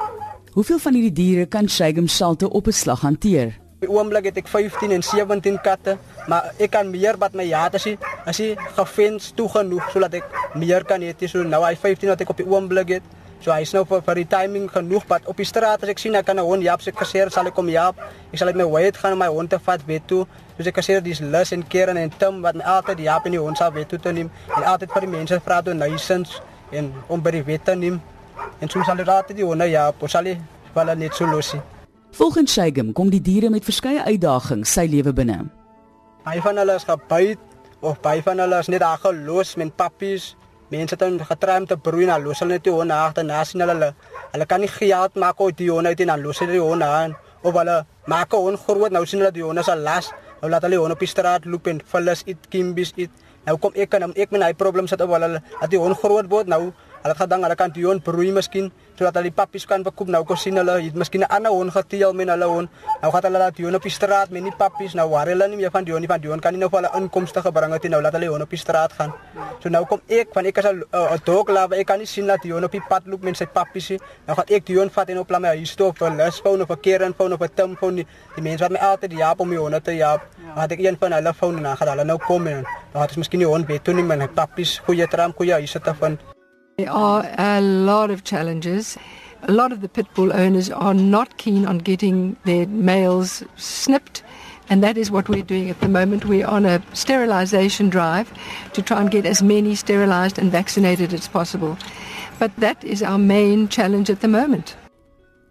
Hoeveel 0.54 0.80
van 0.80 0.94
hierdie 0.94 1.13
diere 1.13 1.46
kan 1.46 1.68
Shagem 1.69 2.07
Shalte 2.07 2.50
op 2.50 2.68
'n 2.68 2.72
slag 2.72 3.02
hanteer? 3.02 3.48
Op 3.80 3.88
die 3.88 3.90
oomblik 3.90 4.25
het 4.25 4.38
ek 4.38 4.48
15 4.48 4.92
en 4.92 5.04
17 5.04 5.62
katte, 5.62 5.98
maar 6.28 6.52
ek 6.60 6.72
kan 6.72 6.90
meer 6.90 7.18
wat 7.18 7.34
my 7.34 7.44
ja 7.44 7.69
te 7.69 7.78
sien. 7.78 7.98
As 8.25 8.38
jy 8.38 8.56
gefens 8.75 9.31
toe 9.36 9.50
genoeg 9.50 9.92
sodat 9.92 10.13
ek 10.13 10.24
meer 10.56 10.84
kan 10.84 11.02
hê. 11.02 11.28
So 11.28 11.44
nou 11.44 11.63
hy 11.63 11.75
15 11.75 12.10
wat 12.10 12.22
ek 12.22 12.30
op 12.30 12.38
die 12.38 12.48
oomblik 12.48 12.90
het 12.90 13.04
So 13.40 13.54
hy's 13.56 13.72
nou 13.72 13.86
vir 13.88 14.02
vir 14.04 14.20
die 14.20 14.28
timing 14.28 14.66
genoeg 14.72 15.06
pad 15.08 15.28
op 15.32 15.38
die 15.40 15.48
straat 15.48 15.84
as 15.84 15.90
ek 15.94 16.02
sien 16.02 16.16
ek 16.16 16.26
kan 16.26 16.40
'n 16.40 16.44
hond 16.44 16.64
jap 16.64 16.82
se 16.82 16.92
kasseer 16.92 17.32
sal 17.32 17.48
ek 17.48 17.56
kom 17.56 17.70
jap. 17.70 17.96
Ek 18.34 18.40
sal 18.40 18.48
uit 18.48 18.56
my 18.56 18.66
wy 18.66 18.84
uit 18.92 18.98
gaan 18.98 19.14
om 19.14 19.20
my 19.20 19.28
hond 19.28 19.50
te 19.50 19.60
vat 19.60 19.82
wet 19.88 20.08
toe. 20.08 20.26
So 20.58 20.68
ek 20.68 20.76
kasseer 20.76 21.02
dis 21.02 21.20
lus 21.20 21.52
en 21.52 21.64
keren 21.64 21.98
en 21.98 22.12
tim 22.18 22.42
wat 22.42 22.56
my 22.56 22.64
altyd 22.64 23.00
jap 23.00 23.26
in 23.26 23.32
die 23.32 23.40
hond 23.40 23.58
sal 23.58 23.72
wet 23.72 23.88
toe 23.90 24.00
te 24.00 24.12
neem. 24.12 24.30
En 24.58 24.64
altyd 24.64 24.92
vir 24.92 25.02
die 25.02 25.10
mense 25.10 25.40
vra 25.40 25.62
toe 25.62 25.74
nuisance 25.74 26.42
en 26.72 26.94
om 27.08 27.22
by 27.22 27.32
die 27.32 27.44
wet 27.44 27.66
te 27.66 27.76
neem. 27.76 28.02
En 28.60 28.70
soms 28.70 28.86
sal 28.86 28.96
dit 28.96 29.08
altyd 29.08 29.38
die 29.38 29.46
honde 29.46 29.70
jap, 29.70 30.04
of 30.04 30.10
sal 30.10 30.24
hy 30.24 30.38
wel 30.74 30.96
net 30.96 31.16
so 31.16 31.26
losie. 31.26 31.62
Volgens 32.12 32.54
Shagem 32.54 32.94
kom 32.94 33.10
die 33.10 33.22
diere 33.22 33.50
met 33.50 33.64
verskeie 33.64 34.04
uitdagings 34.04 34.74
sy 34.74 34.88
lewe 34.90 35.14
binne. 35.14 35.46
Baie 36.26 36.42
van 36.42 36.58
hulle 36.58 36.76
is 36.76 36.84
gebyt 36.84 37.40
of 37.80 38.02
baie 38.02 38.22
van 38.26 38.42
hulle 38.44 38.60
is 38.60 38.68
net 38.68 38.82
daar 38.84 39.00
gelos 39.00 39.56
met 39.56 39.76
pappies 39.76 40.36
Mense 40.69 40.94
het 40.94 41.01
hom 41.01 41.16
getry 41.25 41.56
om 41.57 41.66
te 41.66 41.75
broei 41.81 42.06
na 42.06 42.19
los 42.21 42.44
hulle 42.44 42.60
net 42.60 42.63
die 42.68 42.74
honde 42.74 42.94
agterna 42.94 43.39
sien 43.44 43.63
hulle 43.63 43.74
hulle. 43.74 44.45
Kan 44.45 44.62
nie 44.62 44.69
geld 44.69 45.16
maak 45.18 45.39
uit 45.42 45.57
die 45.57 45.69
honde 45.71 45.89
uit 45.89 46.04
en 46.06 46.12
dan 46.13 46.21
los 46.21 46.42
hulle 46.44 46.54
die 46.54 46.62
honde 46.62 46.86
aan. 46.86 47.16
Of 47.42 47.56
hulle 47.57 47.86
maak 48.06 48.33
'n 48.33 48.44
hond 48.45 48.60
groot 48.68 48.92
nou 48.92 49.06
sien 49.06 49.19
hulle 49.19 49.31
die 49.31 49.44
honde 49.44 49.63
se 49.63 49.75
las. 49.75 50.12
Nou 50.42 50.51
laat 50.51 50.62
hulle 50.62 50.77
honde 50.77 50.94
op 50.94 51.00
die 51.00 51.10
straat 51.10 51.45
loop 51.45 51.68
en 51.68 51.81
vullis 51.86 52.21
eet 52.25 52.50
kimbies 52.50 52.94
eet. 52.95 53.10
Nou 53.45 53.57
kom 53.57 53.71
ek 53.74 53.89
kan 53.89 54.13
ek 54.16 54.31
met 54.31 54.44
hy 54.44 54.54
probleem 54.54 54.88
sit 54.88 55.01
op 55.01 55.10
hulle 55.10 55.42
dat 55.62 55.69
die 55.69 55.80
hond 55.80 55.98
groot 55.98 56.30
word 56.30 56.48
nou 56.48 56.71
Hulle 57.00 57.13
het 57.13 57.22
gedink 57.22 57.44
hulle 57.46 57.56
kan 57.56 57.72
die 57.72 57.86
hond 57.86 58.04
broei 58.04 58.31
miskien 58.36 58.72
sodat 59.00 59.16
hulle 59.16 59.30
die 59.30 59.36
pappies 59.36 59.63
kan 59.66 59.84
verkoop. 59.86 60.10
Nou 60.12 60.25
kom 60.28 60.36
sien 60.36 60.60
hulle 60.60 60.74
het 60.84 60.96
miskien 60.96 61.22
'n 61.24 61.31
ander 61.31 61.51
hond 61.51 61.72
geteel 61.72 62.13
met 62.13 62.28
hulle 62.28 62.46
hond. 62.46 62.69
Nou 63.01 63.12
gaan 63.12 63.24
hulle 63.24 63.40
laat 63.40 63.56
die 63.56 63.63
hond 63.66 63.75
op 63.75 63.84
die 63.84 63.92
straat 63.92 64.30
met 64.30 64.44
nie 64.44 64.51
pappies. 64.51 64.94
Nou 64.94 65.10
waar 65.10 65.28
hulle 65.28 65.48
nie 65.48 65.56
meer 65.56 65.72
van 65.72 65.84
die 65.84 65.94
hond 65.94 66.01
nie 66.01 66.07
van 66.07 66.22
die 66.22 66.30
hond 66.30 66.42
kan 66.42 66.51
nie 66.51 66.60
nou 66.60 66.69
vir 66.69 66.81
hulle 66.81 67.01
inkomste 67.01 67.42
gebring 67.42 67.72
het 67.74 67.84
nie. 67.84 67.92
Nou 67.92 68.01
laat 68.01 68.12
hulle 68.12 68.25
die 68.25 68.31
hond 68.31 68.44
op 68.44 68.50
die 68.50 68.60
straat 68.60 68.94
gaan. 68.94 69.13
So 69.60 69.69
nou 69.69 69.86
kom 69.86 70.01
ek 70.07 70.28
van 70.34 70.46
ek 70.46 70.57
as 70.57 70.66
'n 70.66 70.84
uh, 70.94 71.18
dog 71.24 71.48
lover. 71.48 71.78
Ek 71.78 71.86
kan 71.88 71.98
nie 71.98 72.06
sien 72.06 72.28
dat 72.28 72.42
die 72.42 72.51
hond 72.51 72.66
op 72.66 72.72
die 72.72 72.84
pad 72.90 73.04
loop 73.06 73.22
met 73.22 73.38
sy 73.38 73.45
pappies 73.45 73.90
nie. 73.90 74.00
Nou 74.28 74.36
gaan 74.36 74.45
ek 74.48 74.66
die 74.66 74.78
hond 74.78 74.92
vat 74.92 75.10
en 75.10 75.19
op 75.19 75.30
laat 75.30 75.42
my 75.42 75.48
huis 75.48 75.75
toe 75.75 75.94
vir 75.94 76.12
lusfoon 76.12 76.62
of 76.62 76.69
'n 76.69 76.80
keren 76.81 77.13
foon 77.13 77.34
of 77.34 77.42
'n 77.42 77.50
timfoon. 77.56 77.95
Die, 77.95 78.07
die 78.36 78.44
mense 78.44 78.63
wat 78.63 78.72
my 78.72 78.80
altyd 78.80 79.12
jaap 79.12 79.40
om 79.40 79.50
die 79.50 79.60
honde 79.60 79.81
te 79.81 79.95
jaap. 79.95 80.22
Ja. 80.56 80.62
Het 80.62 80.72
ek 80.72 80.80
een 80.80 80.98
van 81.00 81.12
hulle 81.12 81.34
foon 81.34 81.57
en 81.57 81.63
dan 81.63 81.78
gaan 81.78 81.88
hulle 81.88 82.04
nou 82.04 82.18
kom 82.18 82.48
en 82.48 82.63
dan 82.92 83.02
het 83.02 83.10
ons 83.10 83.18
miskien 83.18 83.40
die 83.40 83.48
hond 83.48 83.68
weet 83.68 83.84
toe 83.84 83.94
nie 83.94 84.04
met 84.04 84.34
pappies 84.34 84.81
goeie 84.86 85.07
tram 85.07 85.34
goeie 85.34 85.54
huis 85.54 85.72
te 85.72 85.94
vind. 86.00 86.39
There 86.80 86.90
are 86.90 87.30
a 87.38 87.60
lot 87.60 88.10
of 88.10 88.24
challenges. 88.24 88.98
A 89.44 89.52
lot 89.52 89.74
of 89.74 89.81
the 89.81 89.90
pit 89.90 90.08
bull 90.16 90.31
owners 90.31 90.70
are 90.70 90.94
not 90.94 91.38
keen 91.38 91.66
on 91.66 91.80
getting 91.80 92.38
their 92.46 92.68
males 92.68 93.44
snipped, 93.58 94.24
and 94.70 94.81
that 94.81 94.98
is 94.98 95.12
what 95.12 95.28
we're 95.28 95.44
doing 95.44 95.70
at 95.70 95.81
the 95.81 95.90
moment. 95.90 96.24
We're 96.24 96.48
on 96.48 96.66
a 96.66 96.81
sterilization 96.94 97.90
drive 97.90 98.31
to 98.72 98.81
try 98.81 99.02
and 99.02 99.12
get 99.12 99.26
as 99.26 99.44
many 99.44 99.76
sterilized 99.76 100.40
and 100.40 100.54
vaccinated 100.54 101.14
as 101.14 101.28
possible. 101.28 101.78
But 102.40 102.56
that 102.60 102.81
is 102.86 103.04
our 103.04 103.20
main 103.20 103.68
challenge 103.68 104.10
at 104.10 104.22
the 104.22 104.30
moment. 104.30 104.78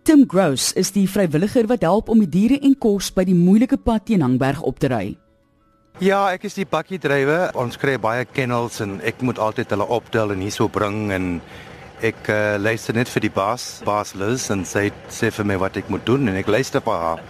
Tim 0.04 0.24
Gross 0.24 0.72
is 0.72 0.96
die 0.96 1.04
vrywilliger 1.04 1.68
wat 1.68 1.84
help 1.84 2.08
om 2.08 2.24
die 2.24 2.32
diere 2.40 2.62
en 2.64 2.78
kos 2.80 3.12
by 3.12 3.28
die 3.28 3.36
moeilike 3.36 3.76
pad 3.76 4.08
teen 4.08 4.24
Hangberg 4.24 4.64
op 4.64 4.80
te 4.80 4.88
ry. 4.88 5.18
Ja, 5.98 6.28
ek 6.30 6.44
is 6.46 6.54
die 6.54 6.62
bakkie 6.62 7.00
drywer. 7.02 7.48
Ons 7.58 7.74
kry 7.74 7.96
baie 7.98 8.22
kennels 8.30 8.76
en 8.84 9.00
ek 9.02 9.18
moet 9.26 9.38
altyd 9.42 9.72
hulle 9.74 9.86
optel 9.90 10.30
en 10.30 10.44
hierso 10.44 10.68
bring 10.70 11.08
en 11.10 11.26
ek 12.06 12.30
uh, 12.30 12.54
luister 12.62 12.94
net 12.94 13.10
vir 13.10 13.24
die 13.26 13.32
baas, 13.34 13.64
baas 13.82 14.14
Liz 14.14 14.44
en 14.54 14.62
sy 14.62 14.92
sê 15.10 15.32
vir 15.34 15.48
my 15.50 15.56
wat 15.58 15.80
ek 15.80 15.90
moet 15.90 16.06
doen 16.06 16.30
en 16.30 16.38
ek 16.38 16.46
luister 16.54 16.84
vir 16.86 17.02
haar. 17.02 17.24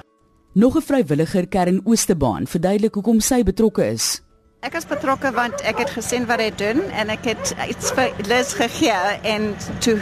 Nog 0.53 0.77
'n 0.77 0.85
vrywilliger 0.85 1.49
Kern 1.49 1.81
Oosterbaan 1.87 2.45
verduidelik 2.45 2.95
hoekom 3.01 3.25
sy 3.25 3.41
betrokke 3.43 3.89
is. 3.89 4.21
Ek 4.61 4.75
is 4.77 4.85
betrokke 4.85 5.33
want 5.33 5.65
ek 5.65 5.79
het 5.79 5.91
gesien 5.97 6.29
wat 6.29 6.41
hy 6.41 6.53
doen 6.53 6.85
en 6.93 7.09
ek 7.09 7.25
het 7.25 7.57
iets 7.69 7.91
vir 7.97 8.13
Liz 8.29 8.53
gegee 8.53 9.17
en 9.25 9.57
toe 9.81 9.97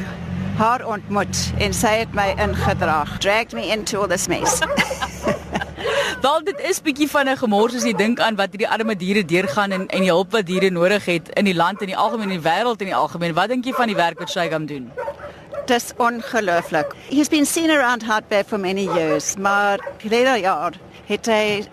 haar 0.58 0.82
ontmoet 0.82 1.52
en 1.62 1.72
sy 1.72 2.02
het 2.02 2.14
my 2.14 2.34
ingedraag. 2.34 3.18
Dragged 3.20 3.54
me 3.54 3.70
into 3.70 4.00
all 4.00 4.08
this 4.08 4.26
mess. 4.26 4.58
Wel 6.26 6.42
dit 6.44 6.60
is 6.68 6.80
bietjie 6.82 7.06
van 7.10 7.28
'n 7.30 7.36
gemors 7.38 7.74
as 7.78 7.84
jy 7.86 7.92
dink 7.94 8.20
aan 8.20 8.34
wat 8.34 8.50
hierdie 8.50 8.68
arme 8.76 8.96
diere 8.98 9.24
deurgaan 9.24 9.70
en 9.70 9.82
en 9.86 10.00
die 10.02 10.10
hulp 10.10 10.32
wat 10.32 10.46
diere 10.46 10.70
nodig 10.70 11.04
het 11.04 11.28
in 11.38 11.44
die 11.44 11.54
land 11.54 11.80
en 11.80 11.86
die 11.86 11.96
algemeen 11.96 12.30
in 12.30 12.40
die 12.40 12.46
wêreld 12.50 12.80
en 12.82 12.90
die 12.90 12.94
algemeen. 12.94 13.34
Wat 13.34 13.48
dink 13.48 13.64
jy 13.64 13.72
van 13.72 13.86
die 13.86 13.96
werk 13.96 14.18
wat 14.18 14.30
Shaigam 14.30 14.66
doen? 14.66 14.90
Dis 15.66 15.92
ongelooflik. 15.96 16.96
He's 17.10 17.28
been 17.28 17.46
seen 17.46 17.70
around 17.70 18.02
Hart 18.02 18.28
Bay 18.28 18.42
for 18.44 18.58
many 18.58 18.88
years, 18.94 19.36
maar 19.36 19.78
later 20.02 20.36
jaar 20.36 20.72
het 21.04 21.26
hy 21.26 21.64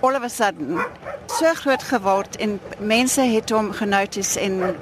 all 0.00 0.14
of 0.14 0.22
a 0.22 0.28
sudden 0.28 0.78
so 1.26 1.54
groot 1.54 1.82
geword 1.82 2.36
en 2.36 2.60
mense 2.78 3.20
het 3.20 3.50
hom 3.50 3.72
genotice 3.72 4.40
en 4.40 4.76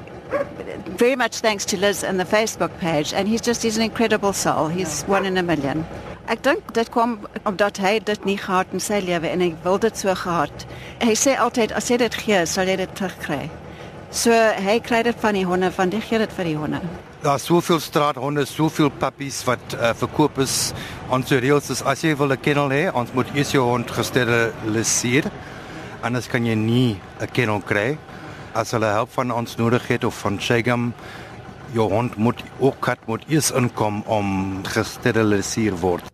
very 0.96 1.16
much 1.16 1.40
thanks 1.40 1.64
to 1.64 1.76
Liz 1.76 2.04
and 2.04 2.18
the 2.18 2.26
Facebook 2.36 2.78
page 2.78 3.14
and 3.14 3.28
he's 3.28 3.40
just 3.40 3.62
he's 3.62 3.76
an 3.76 3.82
incredible 3.82 4.32
soul. 4.32 4.68
He's 4.68 5.04
one 5.06 5.26
in 5.26 5.38
a 5.38 5.42
million. 5.42 5.86
Ek 6.30 6.44
dink 6.46 6.68
dit 6.76 6.86
kom 6.94 7.16
omdat 7.42 7.80
hy 7.82 7.96
dit 8.06 8.26
nie 8.28 8.36
gehad 8.38 8.70
in 8.70 8.78
sy 8.78 9.00
lewe 9.02 9.26
en 9.26 9.40
hy 9.42 9.48
wil 9.64 9.80
dit 9.82 9.96
so 9.98 10.12
gehad. 10.14 10.62
Hy 11.02 11.14
sê 11.18 11.32
altyd 11.34 11.72
as 11.74 11.88
jy 11.90 11.96
dit 11.98 12.18
gee, 12.22 12.42
sal 12.46 12.68
jy 12.70 12.76
dit 12.78 12.92
terugkry. 12.94 13.48
So 14.14 14.30
hy 14.62 14.76
kry 14.86 15.00
dit 15.08 15.18
van 15.18 15.34
die 15.34 15.42
honde, 15.46 15.72
van 15.74 15.90
die 15.90 15.98
gee 16.04 16.20
dit 16.22 16.36
vir 16.36 16.46
die 16.46 16.54
honde. 16.54 16.78
Daar's 17.24 17.48
soveel 17.50 17.82
straathonde, 17.82 18.44
soveel 18.46 18.92
puppies 19.02 19.40
wat 19.48 19.74
uh, 19.74 19.90
verkoop 19.98 20.38
is. 20.44 20.70
Ons 21.10 21.34
reëls 21.34 21.72
is 21.74 21.82
as 21.82 22.04
jy 22.06 22.14
wil 22.14 22.30
'n 22.30 22.38
kennel 22.38 22.70
hê, 22.70 22.84
ons 22.94 23.10
moet 23.12 23.26
eers 23.34 23.50
jou 23.50 23.64
hond 23.66 23.90
gesteriliseer. 23.90 25.26
Anders 26.06 26.30
kan 26.30 26.46
jy 26.46 26.54
nie 26.54 27.00
'n 27.18 27.26
kennel 27.32 27.58
kry. 27.60 27.98
As 28.54 28.70
hulle 28.70 28.86
hulp 28.86 29.10
van 29.18 29.32
ons 29.32 29.56
nodig 29.56 29.82
het 29.88 30.04
of 30.04 30.14
van 30.14 30.38
Shagam 30.38 30.94
jou 31.74 31.90
hond 31.90 32.16
moet 32.16 32.38
ook 32.58 32.78
kat 32.80 32.98
moet 33.06 33.24
eers 33.26 33.50
inkom 33.50 34.02
om 34.06 34.62
gesteriliseer 34.62 35.74
word. 35.74 36.06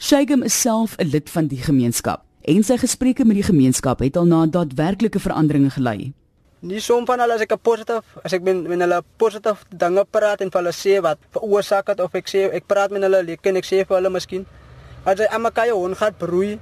Shagam 0.00 0.44
is 0.44 0.54
self 0.54 0.94
'n 0.98 1.10
lid 1.10 1.30
van 1.30 1.48
die 1.50 1.58
gemeenskap 1.58 2.22
en 2.42 2.62
sy 2.62 2.76
gesprekke 2.78 3.24
met 3.24 3.34
die 3.34 3.42
gemeenskap 3.42 3.98
het 3.98 4.16
al 4.16 4.26
na 4.30 4.46
daadwerklike 4.46 5.18
veranderinge 5.18 5.70
gelei. 5.70 6.12
Nie 6.60 6.80
som 6.80 7.06
van 7.06 7.18
hulle 7.18 7.34
as 7.34 7.40
ek 7.40 7.56
positief, 7.62 8.04
as 8.22 8.32
ek 8.32 8.44
ben 8.44 8.62
met 8.62 8.78
hulle 8.78 9.02
positief 9.16 9.64
dinge 9.68 10.04
praat 10.10 10.40
en 10.40 10.50
hulle 10.52 10.72
sê 10.72 11.00
wat 11.02 11.18
veroorsaak 11.34 11.88
het 11.88 12.00
of 12.00 12.14
ek 12.14 12.28
sê 12.28 12.46
ek 12.46 12.66
praat 12.66 12.90
met 12.90 13.02
hulle 13.02 13.24
lekker 13.24 13.50
en 13.50 13.56
ek 13.56 13.64
sê 13.64 13.82
vir 13.82 13.96
hulle 13.96 14.10
miskien 14.10 14.46
as 15.04 15.18
hy 15.18 15.26
amakaye 15.26 15.74
hond 15.74 15.98
gaan 15.98 16.14
broei, 16.14 16.60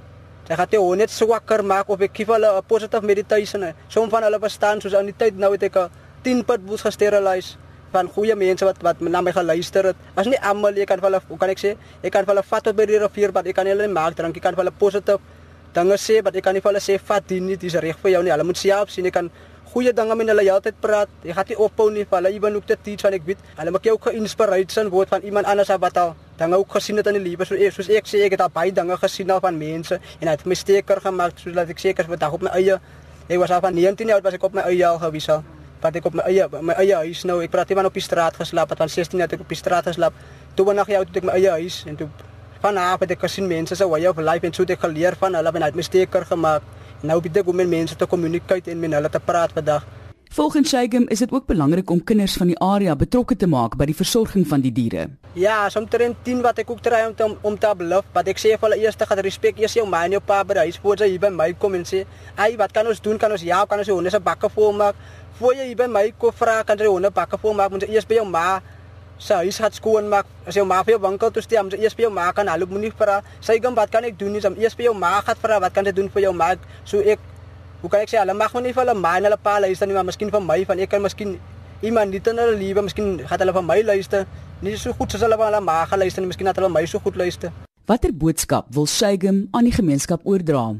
hy 0.49 0.55
gaan 0.55 0.69
dit 0.71 0.79
hond 0.79 0.97
net 0.97 1.09
swakker 1.11 1.63
maak 1.63 1.89
of 1.89 2.01
ek 2.01 2.17
gee 2.17 2.25
hulle 2.25 2.57
'n 2.57 2.63
positief 2.67 3.01
meditation. 3.01 3.71
Som 3.87 4.09
van 4.09 4.23
hulle 4.23 4.39
verstaan 4.39 4.81
soos 4.81 4.95
aan 4.95 5.05
die 5.05 5.17
tyd 5.17 5.37
nou 5.37 5.51
het 5.51 5.63
ek 5.63 5.77
'n 5.77 5.89
10 6.23 6.43
pitbulls 6.43 6.81
gesteriliseer 6.81 7.66
van 7.91 8.09
goeie 8.15 8.35
mense 8.35 8.65
wat 8.65 8.81
wat 8.85 9.01
na 9.01 9.21
my 9.21 9.31
geluister 9.35 9.91
het. 9.91 10.05
Was 10.15 10.27
nie 10.27 10.39
almal 10.39 10.75
jy 10.77 10.85
kan 10.85 11.01
hulle 11.03 11.21
hoe 11.27 11.37
kan 11.37 11.49
ek 11.49 11.61
sê? 11.61 11.73
Ek 12.03 12.13
kan 12.13 12.25
hulle 12.27 12.43
vat 12.43 12.63
tot 12.63 12.77
by 12.77 12.85
die 12.89 12.99
rivier, 13.01 13.33
maar 13.33 13.47
ek 13.47 13.55
kan 13.55 13.67
hulle 13.67 13.87
maak 13.87 14.15
drank. 14.15 14.37
Ek 14.37 14.43
kan 14.43 14.55
hulle 14.57 14.71
positief 14.71 15.21
dinge 15.73 15.97
sê, 16.01 16.21
maar 16.23 16.35
ek 16.35 16.43
kan 16.43 16.55
nie 16.57 16.63
vir 16.63 16.71
hulle 16.71 16.83
sê 16.83 16.97
vat 17.09 17.27
dit 17.27 17.43
nie, 17.43 17.57
dis 17.59 17.75
reg 17.75 17.99
vir 18.03 18.15
jou 18.15 18.23
nie. 18.25 18.33
Hulle 18.33 18.47
moet 18.47 18.59
self 18.59 18.91
sien 18.93 19.05
ek 19.09 19.17
kan 19.17 19.31
goeie 19.71 19.93
dinge 19.93 20.15
met 20.15 20.31
hulle 20.31 20.45
altyd 20.51 20.77
praat. 20.81 21.09
Jy 21.23 21.33
gaan 21.37 21.49
nie 21.51 21.57
ophou 21.67 21.89
nie 21.91 22.05
vir 22.05 22.19
hulle 22.19 22.33
ewen 22.35 22.59
ook 22.59 22.67
te 22.67 22.77
teach 22.83 23.03
van 23.05 23.17
ek 23.17 23.25
weet. 23.27 23.43
Hulle 23.57 23.73
maak 23.75 23.89
jou 23.89 23.97
ook 23.97 24.09
geïnspireerd 24.09 24.77
word 24.93 25.09
van 25.15 25.27
iemand 25.27 25.47
anders 25.47 25.73
wat 25.79 25.97
al 25.97 26.15
dinge 26.37 26.57
ook 26.57 26.77
gesien 26.77 26.97
het 26.97 27.07
in 27.07 27.19
die 27.19 27.25
lewe. 27.29 27.45
So 27.45 27.55
ek 27.55 27.75
soos 27.75 27.89
ek 27.89 28.07
sê 28.07 28.23
ek 28.25 28.37
het 28.37 28.45
al 28.45 28.53
baie 28.53 28.71
dinge 28.71 28.97
gesien 28.97 29.31
al 29.31 29.43
van 29.43 29.57
mense 29.57 29.99
en 30.21 30.27
het 30.27 30.45
my 30.45 30.55
steker 30.55 31.01
gemaak 31.01 31.37
sodat 31.39 31.69
ek 31.69 31.79
seker 31.79 32.07
is 32.07 32.09
wat 32.09 32.31
op 32.31 32.41
my 32.41 32.55
eie 32.57 32.79
Ek 33.27 33.35
was 33.41 33.51
al 33.51 33.59
van 33.59 33.75
19 33.75 34.07
jaar 34.07 34.21
oud 34.21 34.23
was 34.23 34.37
ek 34.37 34.43
op 34.47 34.53
my 34.55 34.63
eie 34.69 34.85
al 34.87 34.99
gewees 35.01 35.27
al 35.29 35.41
wat 35.87 35.99
ek 35.99 36.07
op 36.09 36.17
my 36.19 36.25
eie 36.29 36.47
my 36.61 36.77
eie 36.83 36.95
huis 37.03 37.25
nou 37.29 37.39
ek 37.43 37.53
praat 37.53 37.69
nie 37.71 37.79
van 37.79 37.89
op 37.89 37.99
die 37.99 38.05
straat 38.05 38.39
geslaap 38.39 38.73
van 38.77 38.89
16 38.95 39.23
het 39.23 39.37
ek 39.37 39.43
op 39.45 39.53
die 39.53 39.59
straat 39.59 39.89
geslaap 39.89 40.13
toe 40.55 40.65
wanneer 40.67 40.93
jy 40.93 41.03
uit 41.03 41.21
ek 41.21 41.29
my 41.29 41.37
eie 41.39 41.59
huis 41.59 41.83
en 41.87 41.99
toe 41.99 42.09
van 42.61 42.77
af 42.81 43.05
het 43.05 43.13
ek 43.17 43.27
gesien 43.27 43.47
mense 43.47 43.75
se 43.75 43.87
way 43.87 44.05
of 44.09 44.17
life 44.17 44.45
en 44.45 44.53
so 44.53 44.65
het 44.65 44.75
ek 44.77 44.87
geleer 44.87 45.17
van 45.19 45.37
hulle 45.39 45.53
en 45.59 45.67
het 45.67 45.77
my 45.77 45.85
steker 45.85 46.25
gemaak 46.25 46.75
nou 47.03 47.21
bied 47.21 47.43
ek 47.43 47.47
om 47.47 47.55
met 47.55 47.69
mense 47.69 47.95
te 47.95 48.09
kommunikeer 48.09 48.73
en 48.73 48.79
met 48.83 48.99
hulle 48.99 49.13
te 49.13 49.23
praat 49.23 49.53
vandag 49.53 49.85
Volgens 50.29 50.69
Shagem 50.69 51.07
is 51.07 51.19
dit 51.19 51.31
ook 51.31 51.45
belangrik 51.45 51.89
om 51.89 52.03
kinders 52.03 52.35
van 52.37 52.47
die 52.47 52.57
area 52.59 52.95
betrokke 52.95 53.35
te 53.35 53.47
maak 53.47 53.77
by 53.79 53.85
die 53.87 53.95
versorging 53.95 54.43
van 54.47 54.61
die 54.61 54.71
diere. 54.75 55.07
Ja, 55.39 55.69
somtrent 55.71 56.19
10 56.25 56.41
wat 56.43 56.59
ek 56.61 56.69
ook 56.69 56.81
try 56.83 56.99
om 57.07 57.15
te 57.15 57.29
om 57.41 57.55
te 57.57 57.71
beloof, 57.79 58.05
wat 58.13 58.27
ek 58.27 58.41
sê 58.41 58.51
vir 58.57 58.67
hulle 58.67 58.79
eers 58.83 58.99
te 58.99 59.07
gaan 59.07 59.21
respek 59.23 59.61
eers 59.61 59.77
jou 59.77 59.85
ma 59.87 60.03
en 60.05 60.17
jou 60.17 60.21
pa 60.21 60.41
by 60.43 60.57
die 60.59 60.65
huis 60.67 60.79
voor 60.83 60.99
jy 60.99 61.13
hier 61.13 61.23
by 61.23 61.31
my 61.33 61.47
kom 61.61 61.75
en 61.79 61.85
sê, 61.85 62.05
"Ai, 62.35 62.57
wat 62.57 62.71
kan 62.71 62.87
ons 62.87 62.99
doen? 62.99 63.17
Kan 63.17 63.31
ons 63.31 63.41
ja, 63.41 63.65
kan 63.65 63.79
ons 63.79 63.87
honde 63.87 64.09
se 64.09 64.19
bakke 64.19 64.49
vol 64.49 64.73
maak?" 64.73 64.95
Voor 65.37 65.53
jy 65.53 65.75
by 65.77 65.85
my 65.85 66.11
kom 66.17 66.33
vra, 66.33 66.63
kan 66.65 66.77
jy 66.77 66.89
honde 66.89 67.11
bakke 67.13 67.37
vol 67.37 67.53
maak, 67.53 67.69
moet 67.71 67.83
jy 67.85 67.93
eers 67.93 68.07
by 68.09 68.15
jou 68.17 68.25
ma 68.25 68.59
sy 69.17 69.33
huis 69.45 69.57
gaan 69.57 69.73
skoon 69.73 70.09
maak. 70.09 70.25
As 70.45 70.57
jou 70.57 70.65
ma 70.65 70.83
vir 70.83 70.95
jou 70.95 71.01
winkel 71.01 71.31
toe 71.33 71.41
stuur, 71.41 71.63
moet 71.63 71.77
jy 71.77 71.85
eers 71.85 71.97
by 71.97 72.05
jou 72.07 72.11
ma 72.13 72.31
kan 72.33 72.47
hallo 72.47 72.65
moenie 72.65 72.91
vra, 72.93 73.21
"Sy 73.41 73.59
gaan 73.61 73.75
wat 73.75 73.91
kan 73.91 74.03
ek 74.03 74.17
doen?" 74.17 74.33
Jy 74.33 74.49
moet 74.49 74.59
eers 74.59 74.75
by 74.75 74.83
jou 74.83 74.93
ma 74.93 75.21
gaan 75.21 75.35
vra, 75.35 75.59
"Wat 75.59 75.73
kan 75.73 75.85
jy 75.85 75.91
doen 75.93 76.09
vir 76.09 76.21
jou 76.21 76.33
ma?" 76.33 76.55
So 76.85 76.99
ek 76.99 77.19
Hoe 77.81 77.89
kan 77.89 78.01
ek 78.01 78.09
sê 78.09 78.17
hulle 78.17 78.33
mag 78.33 78.53
nie 78.53 78.73
vir 78.73 78.81
hulle 78.81 78.95
my 78.97 79.17
en 79.19 79.27
hulle 79.27 79.37
pa 79.37 79.59
luister 79.59 79.85
nie, 79.85 79.93
maar 79.93 80.05
miskien 80.07 80.31
vir 80.33 80.41
my 80.41 80.65
van 80.65 80.79
ek 80.79 80.89
kan 80.89 81.01
miskien 81.01 81.39
iemand 81.85 82.11
dit 82.11 82.27
in 82.27 82.39
hulle 82.41 82.57
lewe, 82.57 82.81
miskien 82.81 83.19
gaan 83.21 83.39
hulle 83.39 83.53
van 83.53 83.65
my 83.65 83.81
luister. 83.85 84.25
Nie 84.61 84.73
so 84.81 84.93
goed 84.97 85.11
soos 85.11 85.21
hulle 85.21 85.37
van 85.37 85.51
hulle 85.51 85.61
ma 85.61 85.85
geluister 85.85 86.21
nie, 86.21 86.31
miskien 86.31 86.49
dat 86.49 86.57
hulle 86.57 86.71
my 86.73 86.85
so 86.89 86.97
goed 86.97 87.15
luister. 87.15 87.53
Watter 87.85 88.09
boodskap 88.11 88.65
wil 88.73 88.89
Shagem 88.89 89.45
aan 89.53 89.69
die 89.69 89.75
gemeenskap 89.77 90.25
oordra? 90.25 90.73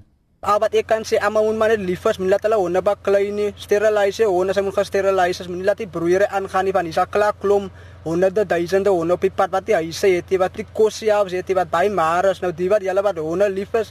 Al 0.45 0.59
wat 0.61 0.75
ek 0.77 0.85
kan 0.85 1.01
sê, 1.01 1.17
almal 1.17 1.47
moet 1.47 1.57
maar 1.57 1.71
net 1.73 1.81
lief 1.81 2.03
wees, 2.05 2.19
moenie 2.21 2.29
laat 2.29 2.43
hulle 2.45 2.59
honde 2.61 2.81
baklei 2.85 3.31
nie, 3.33 3.47
steriliseer 3.57 4.29
honde, 4.29 4.53
sy 4.53 4.61
moet 4.61 4.75
gesteriliseer, 4.75 5.47
moenie 5.49 5.65
laat 5.65 5.79
die 5.81 5.87
broeiere 5.89 6.27
aangaan 6.29 6.67
nie 6.69 6.73
van 6.75 6.85
dis 6.85 6.99
al 7.01 7.07
klaar 7.09 7.33
klom 7.41 7.71
honderde 8.03 8.43
duisende 8.45 8.91
honde 8.93 9.15
op 9.17 9.23
die 9.25 9.31
pad 9.33 9.49
wat 9.55 9.65
die 9.65 9.73
huise 9.73 10.11
het, 10.13 10.35
wat 10.37 10.59
die 10.61 10.67
kos 10.77 10.99
selfs 11.01 11.33
het, 11.33 11.49
wat 11.57 11.71
baie 11.71 11.89
maar 11.89 12.27
is 12.29 12.43
nou 12.43 12.51
die 12.53 12.67
wat 12.69 12.85
julle 12.85 13.01
wat 13.07 13.17
honde 13.17 13.47
lief 13.49 13.73
is, 13.81 13.89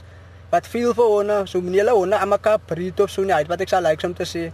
wat 0.53 0.69
veel 0.71 0.95
vir 0.95 1.11
honde, 1.17 1.41
so 1.51 1.59
meneer 1.59 1.83
hulle 1.83 1.97
honde 1.97 2.21
aan 2.23 2.31
mekaar 2.31 2.63
breed 2.69 3.03
of 3.03 3.11
so 3.11 3.27
nie 3.27 3.35
uit 3.35 3.51
wat 3.51 3.65
ek 3.67 3.73
sal 3.73 3.83
like 3.83 4.07
om 4.07 4.15
te 4.15 4.23
sê. 4.23 4.45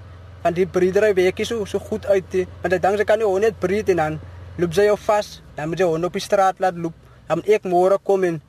Want 0.41 0.57
die 0.57 0.65
breedery 0.65 1.11
weekie 1.13 1.45
so 1.45 1.61
so 1.69 1.77
goed 1.77 2.09
uit 2.09 2.25
die, 2.33 2.47
want 2.63 2.73
ek 2.73 2.81
dink 2.87 3.03
sy 3.03 3.05
kan 3.05 3.21
nie 3.21 3.29
honde 3.29 3.53
breed 3.61 3.93
en 3.93 4.01
dan 4.01 4.17
loop 4.57 4.73
sy 4.73 4.89
jou 4.89 4.97
vas, 5.05 5.29
dan 5.53 5.69
moet 5.69 5.85
jy 5.85 5.93
honde 5.93 6.09
op 6.09 6.17
die 6.17 6.25
straat 6.25 6.57
laat 6.57 6.73
loop. 6.73 6.97
Dan 7.29 7.45
ek 7.45 7.69
môre 7.69 8.01
kom 8.01 8.25
en 8.25 8.41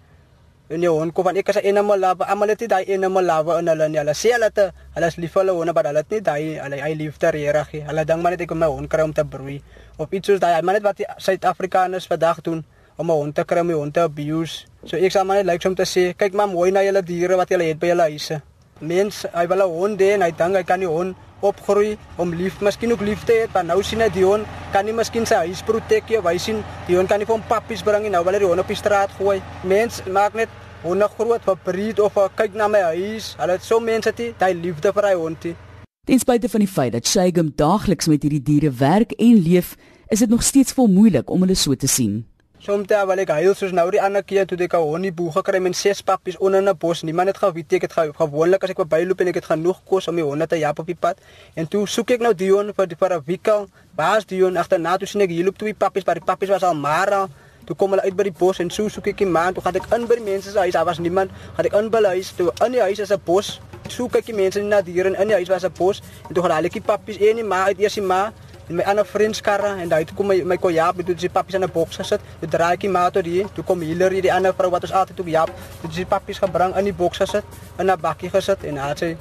en 0.72 0.82
jy 0.82 0.88
hond 0.88 1.12
kom 1.14 1.24
van 1.28 1.36
ek 1.36 1.48
as 1.48 1.56
'n 1.56 1.68
animal 1.68 1.98
lover, 1.98 2.26
almal 2.26 2.48
het 2.48 2.68
daai 2.68 2.84
animal 2.94 3.24
lover 3.24 3.58
in 3.58 3.68
hulle 3.68 3.88
nie. 3.88 3.98
Hulle 3.98 4.14
sê 4.14 4.32
hulle 4.32 4.50
te 4.50 4.72
hulle 4.94 5.06
is 5.06 5.16
lief 5.16 5.32
vir 5.32 5.42
hulle 5.42 5.52
honde, 5.52 5.72
maar 5.72 5.84
hulle 5.84 5.98
het 5.98 6.10
nie 6.10 6.20
daai 6.20 6.58
hulle 6.58 6.76
hy 6.80 6.94
liefde 6.94 7.30
regtig 7.30 7.72
nie. 7.72 7.82
Hulle 7.88 8.04
dink 8.04 8.22
maar 8.22 8.30
net 8.30 8.40
ek 8.40 8.48
kom 8.48 8.58
my 8.58 8.66
hond 8.66 8.88
kry 8.88 9.02
om 9.02 9.12
te 9.12 9.24
broei 9.24 9.62
of 9.98 10.10
iets 10.10 10.26
soos 10.26 10.40
daai. 10.40 10.62
Maar 10.62 10.74
net 10.74 10.82
wat 10.82 10.96
die 10.96 11.06
Suid-Afrikaners 11.18 12.06
vandag 12.06 12.40
doen 12.42 12.64
om 12.96 13.10
'n 13.10 13.14
hond 13.14 13.34
te 13.34 13.44
die 13.44 13.74
hond 13.74 13.94
te 13.94 14.00
abuse. 14.00 14.66
So 14.84 14.96
ek 14.96 15.12
sê 15.12 15.24
maar 15.24 15.36
net 15.36 15.46
like 15.46 15.68
om 15.68 15.74
te 15.74 15.84
sê, 15.84 16.14
kyk 16.16 16.32
maar 16.32 16.48
mooi 16.48 16.70
na 16.70 16.82
julle 16.82 17.02
diere 17.02 17.36
wat 17.36 17.48
julle 17.48 17.64
het 17.64 17.78
by 17.78 17.86
julle 17.86 18.02
huise. 18.02 18.40
Mens, 18.84 19.24
hy 19.32 19.46
wil 19.48 19.62
'n 19.64 19.76
hond 19.78 20.00
hê 20.00 20.10
en 20.14 20.22
hy 20.22 20.30
dink 20.30 20.56
hy 20.56 20.62
kan 20.62 20.80
die 20.80 20.88
hond 20.88 21.16
opgroei 21.40 21.96
om 22.16 22.32
lief, 22.32 22.60
miskien 22.60 22.92
ook 22.92 23.00
liefde 23.00 23.32
het, 23.32 23.52
maar 23.54 23.64
nou 23.64 23.82
sien 23.82 24.00
hy 24.00 24.08
die 24.08 24.24
hond 24.24 24.46
kan 24.72 24.84
nie 24.84 24.92
miskien 24.92 25.26
sy 25.26 25.34
huis 25.46 25.62
protek 25.62 26.08
nie, 26.08 26.20
hy 26.20 26.38
sien 26.38 26.62
die 26.88 26.96
hond 26.96 27.08
kan 27.08 27.18
nie 27.18 27.26
vir 27.26 27.36
hom 27.36 27.48
pappies 27.48 27.82
bring 27.82 28.02
nie, 28.02 28.10
nou 28.10 28.24
wil 28.24 28.34
hy 28.34 28.38
die 28.38 28.48
hond 28.48 28.60
op 28.60 28.68
die 28.68 28.76
straat 28.76 29.10
gooi. 29.18 29.40
Mens 29.64 30.02
maak 30.06 30.34
net 30.34 30.48
honde 30.82 31.08
groot 31.16 31.42
vir 31.44 31.56
breed 31.64 32.00
of 32.00 32.12
vir 32.12 32.28
kyk 32.36 32.54
na 32.54 32.68
my 32.68 32.80
huis. 32.92 33.34
Hulle 33.38 33.56
het 33.56 33.64
so 33.64 33.80
mense 33.80 34.12
dit, 34.12 34.34
hy 34.40 34.52
liefde 34.52 34.92
vir 34.92 35.08
hy 35.08 35.14
hondie. 35.14 35.56
Ten 36.04 36.20
spyte 36.20 36.48
van 36.52 36.60
die 36.60 36.68
feit 36.68 36.92
dat 36.92 37.08
Shagum 37.08 37.52
daagliks 37.56 38.08
met 38.12 38.22
hierdie 38.22 38.42
diere 38.44 38.70
werk 38.70 39.12
en 39.16 39.40
leef, 39.40 39.76
is 40.12 40.20
dit 40.20 40.28
nog 40.28 40.42
steeds 40.42 40.76
vol 40.76 40.90
moeilik 40.92 41.30
om 41.30 41.40
hulle 41.40 41.56
so 41.56 41.74
te 41.74 41.88
sien. 41.88 42.26
Soms 42.64 42.88
wil 42.88 43.20
ek 43.20 43.28
huil 43.28 43.52
soos 43.52 43.74
nou 43.76 43.82
die 43.92 43.98
ander 44.00 44.22
keer 44.24 44.46
toe 44.48 44.56
ek 44.56 44.72
'n 44.72 44.86
hondieboe 44.88 45.32
gekry 45.32 45.58
met 45.60 45.76
ses 45.76 46.00
pappies 46.00 46.38
onder 46.38 46.62
'n 46.62 46.72
bos. 46.78 47.02
Niemand 47.02 47.28
het 47.28 47.36
geweet 47.36 47.72
ek 47.74 47.82
het 47.82 47.92
gewoonlik 47.92 48.64
as 48.64 48.70
ek 48.70 48.88
byloop 48.88 49.20
en 49.20 49.28
ek 49.28 49.34
het 49.34 49.44
genoeg 49.44 49.80
kos 49.84 50.08
om 50.08 50.16
die 50.16 50.24
honde 50.24 50.46
te 50.46 50.56
jap 50.56 50.78
op 50.78 50.86
die 50.86 50.96
pad. 50.96 51.18
En 51.56 51.68
toe 51.68 51.86
soek 51.86 52.10
ek 52.12 52.20
nou 52.20 52.34
Dion 52.34 52.72
vir 52.72 52.86
die 52.86 52.96
vir 52.96 53.12
'n 53.12 53.22
wikkel. 53.26 53.68
Waar's 53.94 54.24
Dion? 54.24 54.56
Agterna 54.56 54.96
toe 54.96 55.06
sien 55.06 55.20
ek 55.20 55.28
hier 55.28 55.44
loop 55.44 55.58
twee 55.58 55.74
pappies, 55.74 56.04
maar 56.06 56.14
die 56.14 56.24
pappies 56.24 56.48
was 56.48 56.62
al 56.62 56.74
maar 56.74 57.28
Toe 57.66 57.76
kom 57.76 57.90
hulle 57.90 58.02
uit 58.02 58.16
by 58.16 58.22
die 58.22 58.38
bos 58.38 58.58
en 58.58 58.70
so 58.70 58.88
soek 58.88 59.06
ek 59.06 59.18
die 59.18 59.26
man. 59.26 59.52
Toe 59.54 59.62
gaan 59.62 59.74
ek 59.74 59.92
in 59.92 60.06
by 60.06 60.14
die 60.14 60.24
mense 60.24 60.50
se 60.50 60.58
huis. 60.58 60.72
Daar 60.72 60.84
was 60.84 60.98
niemand. 60.98 61.30
Gaan 61.56 61.64
ek 61.64 61.72
in 61.72 61.90
by 61.90 61.96
hulle 61.96 62.08
huis. 62.08 62.32
Toe 62.36 62.52
in 62.64 62.72
die 62.72 62.80
huis 62.80 62.98
is 62.98 63.12
'n 63.12 63.20
bos. 63.24 63.60
Soek 63.88 64.16
ek 64.16 64.26
die 64.26 64.34
mense 64.34 64.62
na 64.62 64.80
diere 64.80 65.08
en 65.08 65.20
in 65.20 65.28
die 65.28 65.34
huis 65.34 65.48
was 65.48 65.64
'n 65.64 65.72
bos. 65.76 66.02
En 66.28 66.34
toe 66.34 66.42
gaan 66.42 66.56
hulle 66.56 66.68
die 66.68 66.80
pappies 66.80 67.20
een 67.20 67.36
nie 67.36 67.44
maar 67.44 67.66
uit 67.66 67.78
eers 67.78 67.94
die 67.94 68.02
ma 68.02 68.32
en 68.68 68.76
my 68.76 68.82
ander 68.82 69.06
vriend 69.06 69.36
skarre 69.36 69.74
en 69.82 69.88
daai 69.88 70.04
toe 70.04 70.16
kom 70.16 70.26
my 70.26 70.42
my 70.44 70.56
kojap 70.56 71.02
toe 71.06 71.14
die 71.14 71.28
pappies 71.28 71.54
in 71.54 71.64
'n 71.64 71.72
boks 71.72 71.96
gesit. 71.96 72.20
Toe 72.40 72.48
draai 72.48 72.72
ek 72.72 72.80
die 72.80 72.88
ma 72.88 73.10
tot 73.10 73.24
hier. 73.24 73.46
Toe 73.54 73.64
kom 73.64 73.80
Hillary 73.80 74.20
die 74.20 74.32
ander 74.32 74.54
vrou 74.54 74.70
wat 74.70 74.82
ons 74.82 74.92
altyd 74.92 75.16
toe 75.16 75.30
jap. 75.30 75.50
Toe 75.80 75.90
die 75.90 76.06
pappies 76.06 76.38
gebring 76.38 76.76
in 76.76 76.84
die 76.84 76.92
boks 76.92 77.18
gesit 77.18 77.44
in 77.78 77.90
'n 77.90 78.00
bakkie 78.00 78.30
gesit 78.30 78.64
en 78.64 78.76
haar 78.76 78.96
sê 78.96 79.16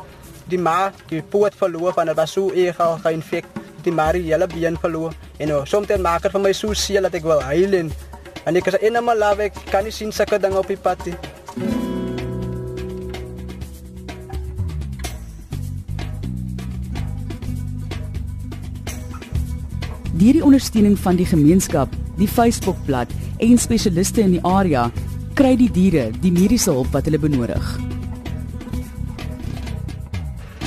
die 0.48 0.60
ma 0.60 0.92
die 1.10 1.22
poot 1.22 1.54
verloor 1.56 1.94
van 1.94 2.10
'n 2.10 2.16
basu 2.16 2.52
e 2.54 2.74
geïnfek 2.74 3.46
die 3.84 3.92
Marie 3.92 4.24
hele 4.24 4.48
been 4.48 4.78
verloor 4.78 5.14
en 5.40 5.48
nou 5.48 5.66
soms 5.66 5.88
maak 5.98 6.22
dit 6.22 6.32
vir 6.32 6.42
my 6.42 6.54
so 6.54 6.74
seer 6.74 7.02
dat 7.02 7.14
ek 7.14 7.24
wil 7.24 7.42
huil 7.42 7.74
en 7.74 7.92
En 8.46 8.56
ek 8.56 8.68
is 8.68 8.76
'n 8.76 8.86
animal 8.86 9.18
lover, 9.18 9.44
ek 9.44 9.56
kan 9.72 9.84
nie 9.84 9.92
sien 9.92 10.12
sulke 10.12 10.40
dinge 10.40 10.58
op 10.58 10.68
die 10.68 10.78
pad 10.78 11.06
nie. 11.06 11.16
Deur 20.24 20.38
die 20.38 20.44
ondersteuning 20.48 20.94
van 21.04 21.18
die 21.20 21.26
gemeenskap, 21.28 21.92
die 22.16 22.30
Facebookblad 22.32 23.10
en 23.44 23.58
spesialiste 23.60 24.22
in 24.24 24.38
die 24.38 24.44
area, 24.48 24.86
kry 25.36 25.50
die 25.60 25.68
diere 25.68 26.06
die 26.24 26.32
mediese 26.32 26.72
hulp 26.72 26.94
wat 26.96 27.10
hulle 27.10 27.20
benodig. 27.20 27.74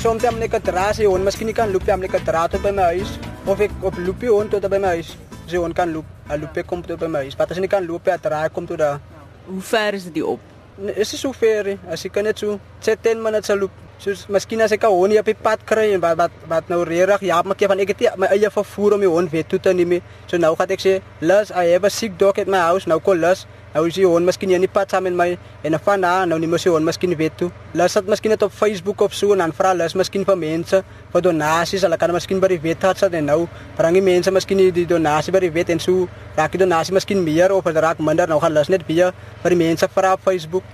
Soms 0.02 0.20
dan 0.20 0.36
net 0.42 0.52
'n 0.52 0.60
drasie, 0.60 1.08
en 1.08 1.24
miskien 1.24 1.54
kan 1.54 1.72
loop 1.72 1.86
met 1.86 2.12
'n 2.12 2.24
draad 2.24 2.50
tot 2.50 2.62
by 2.62 2.70
my 2.70 2.82
huis 2.82 3.18
of 3.46 3.60
ek 3.60 3.70
op 3.80 3.96
loopie 3.96 4.28
hond 4.28 4.50
tot 4.50 4.68
by 4.68 4.78
my 4.78 4.92
huis 5.00 5.16
sy 5.46 5.56
on 5.56 5.72
kan 5.72 5.92
loop. 5.92 6.04
Hy 6.28 6.36
loop 6.36 6.66
kom 6.66 6.82
toe 6.82 6.96
by 6.96 7.06
my 7.06 7.18
huis. 7.18 7.36
Wat 7.36 7.50
as 7.50 7.56
hy 7.56 7.66
kan 7.66 7.86
loop, 7.86 8.06
hy 8.06 8.18
draai 8.18 8.50
kom 8.52 8.66
toe 8.66 8.76
daar. 8.76 9.00
Hoe 9.46 9.60
ver 9.60 9.94
is 9.94 10.04
dit 10.04 10.22
op? 10.22 10.40
Nee, 10.76 10.94
is 10.94 11.10
dit 11.10 11.20
so 11.20 11.32
ver? 11.32 11.78
As 11.88 12.02
jy 12.02 12.10
kan 12.10 12.24
net 12.24 12.38
so 12.38 12.58
10 12.80 13.22
minute 13.22 13.46
sal 13.46 13.58
loop. 13.58 13.70
Soos 13.98 14.26
miskien 14.28 14.60
as 14.60 14.72
ek 14.72 14.84
'n 14.84 14.92
hond 14.92 15.18
op 15.18 15.24
die 15.24 15.34
pad 15.34 15.60
kry 15.64 15.92
en 15.92 16.00
wat 16.00 16.16
wat, 16.16 16.30
wat 16.48 16.68
nou 16.68 16.84
regtig 16.84 17.20
ja, 17.20 17.42
maar 17.42 17.56
ek 17.56 17.68
van 17.68 17.78
ek 17.78 17.88
het 17.88 18.18
my 18.18 18.26
eie 18.26 18.50
vervoer 18.50 18.94
om 18.94 19.00
die 19.00 19.08
hond 19.08 19.30
weer 19.30 19.46
toe 19.46 19.60
te 19.60 19.72
neem. 19.72 20.00
So 20.26 20.36
nou 20.36 20.54
gaan 20.56 20.68
ek 20.70 20.80
sê, 20.80 21.00
"Lus, 21.20 21.50
I 21.50 21.72
have 21.72 21.84
a 21.86 21.88
sick 21.88 22.18
dog 22.18 22.38
at 22.38 22.46
my 22.46 22.58
house." 22.58 22.86
Nou 22.88 23.00
kom 23.00 23.16
Lus, 23.16 23.46
Nou 23.76 23.82
is 23.84 23.96
die 23.98 24.06
hond 24.08 24.24
miskien 24.24 24.54
nie 24.56 24.70
pad 24.72 24.88
saam 24.88 25.04
met 25.04 25.12
my 25.12 25.26
en 25.68 25.74
van 25.84 26.00
daar 26.00 26.22
nou 26.24 26.38
nie 26.40 26.48
mos 26.48 26.62
die 26.64 26.70
hond 26.72 26.86
miskien 26.88 27.12
weet 27.20 27.34
toe. 27.36 27.50
Las 27.76 27.92
dit 27.92 28.06
miskien 28.08 28.32
net 28.32 28.44
op 28.46 28.54
Facebook 28.56 29.02
of 29.04 29.12
so 29.12 29.34
en 29.34 29.42
dan 29.42 29.52
vra 29.52 29.74
hulle 29.74 29.88
miskien 30.00 30.24
vir 30.24 30.38
mense 30.40 30.80
vir 31.12 31.24
donasies. 31.26 31.84
Hulle 31.84 31.98
kan 32.00 32.14
miskien 32.16 32.40
by 32.40 32.48
die 32.54 32.60
wet 32.62 32.86
het 32.88 33.02
sit 33.04 33.18
en 33.20 33.28
nou 33.28 33.42
bring 33.76 33.98
die 33.98 34.04
mense 34.06 34.32
miskien 34.32 34.64
die 34.72 34.86
donasie 34.88 35.34
by 35.34 35.44
die 35.44 35.52
wet 35.52 35.74
en 35.74 35.82
so 35.84 36.08
raak 36.38 36.56
die 36.56 36.62
donasie 36.64 36.96
miskien 36.96 37.20
meer 37.20 37.52
of 37.52 37.68
raak 37.68 38.00
minder. 38.00 38.32
Nou 38.32 38.40
gaan 38.40 38.56
hulle 38.56 38.78
net 38.78 38.88
weer 38.88 39.12
vir 39.42 39.52
die 39.52 39.60
mense 39.60 39.92
vra 39.92 40.16
op 40.16 40.24
Facebook. 40.24 40.64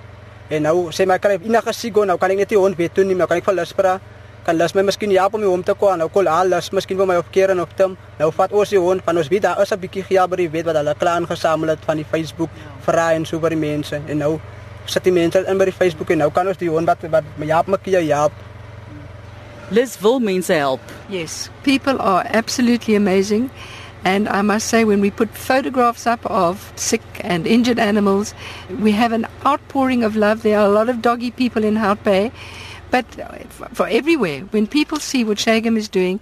En 0.53 0.67
nou 0.69 0.91
sê 0.93 1.07
my 1.09 1.17
kan 1.23 1.33
ek 1.39 1.47
enige 1.49 1.73
sigo 1.73 2.05
nou 2.05 2.19
kan 2.21 2.31
ek 2.35 2.43
net 2.43 2.51
die 2.53 2.61
hond 2.61 2.77
weet 2.77 2.93
toe 2.95 3.05
nie, 3.09 3.17
nou 3.17 3.27
kan 3.31 3.41
ek 3.41 3.47
vir 3.49 3.55
hulle 3.55 3.79
vra 3.79 3.95
kan 4.45 4.59
las 4.59 4.75
my 4.75 4.83
miskien 4.83 5.13
help 5.15 5.37
om 5.39 5.45
hom 5.47 5.63
te 5.63 5.75
kom 5.79 5.99
nou 5.99 6.09
kol 6.11 6.29
al 6.29 6.49
las 6.51 6.73
miskien 6.75 6.99
vir 6.99 7.07
my 7.07 7.17
op 7.21 7.29
keer 7.35 7.53
en 7.55 7.63
op 7.63 7.77
tem. 7.79 7.95
Nou 8.19 8.31
vat 8.35 8.53
ons 8.53 8.73
die 8.75 8.81
hond 8.83 9.05
van 9.07 9.21
ons 9.21 9.31
weet 9.31 9.43
daar 9.47 9.63
is 9.63 9.73
'n 9.73 9.79
bietjie 9.79 10.05
die 10.37 10.49
weet 10.51 10.65
wat 10.65 10.77
hulle 10.77 10.95
klaar 10.99 11.21
ingesamel 11.21 11.69
het 11.69 11.79
van 11.87 11.97
die 11.97 12.05
Facebook 12.05 12.51
vra 12.87 13.13
en 13.15 13.25
so 13.25 13.39
vir 13.39 13.51
die 13.51 13.59
mense 13.59 14.01
en 14.09 14.19
nou 14.19 14.41
sit 14.87 15.05
die 15.05 15.13
mense 15.13 15.45
in 15.47 15.59
by 15.59 15.65
die 15.65 15.79
Facebook 15.81 16.11
en 16.11 16.19
nou 16.19 16.31
kan 16.31 16.49
ons 16.49 16.57
die 16.57 16.69
hond 16.69 16.87
wat 16.87 16.99
wat 17.11 17.25
my 17.39 17.79
keer 17.83 18.03
help 18.15 18.33
Lis 19.71 19.99
wil 20.01 20.21
mense 20.21 20.53
help. 20.53 20.81
Yes 21.09 21.51
people 21.63 21.99
are 21.99 22.27
absolutely 22.35 22.97
amazing 22.97 23.51
And 24.05 24.29
I 24.29 24.43
must 24.43 24.67
say, 24.67 24.85
when 24.85 25.01
we 25.01 25.11
put 25.11 25.31
photographs 25.31 26.07
up 26.07 26.27
of 26.27 26.73
sick 26.77 27.03
and 27.21 27.47
injured 27.47 27.79
animals, 27.79 28.35
we 28.81 28.93
have 28.93 29.13
an 29.13 29.27
outpouring 29.47 30.03
of 30.03 30.17
love. 30.17 30.43
There 30.43 30.59
are 30.59 30.67
a 30.67 30.73
lot 30.73 30.89
of 30.89 31.01
doggy 31.01 31.31
people 31.31 31.63
in 31.63 31.77
Hout 31.77 32.03
Bay. 32.03 32.33
But 32.91 33.07
for 33.73 33.87
everywhere, 33.89 34.41
when 34.51 34.67
people 34.67 34.99
see 34.99 35.25
what 35.25 35.39
Shagam 35.39 35.77
is 35.77 35.89
doing, 35.89 36.21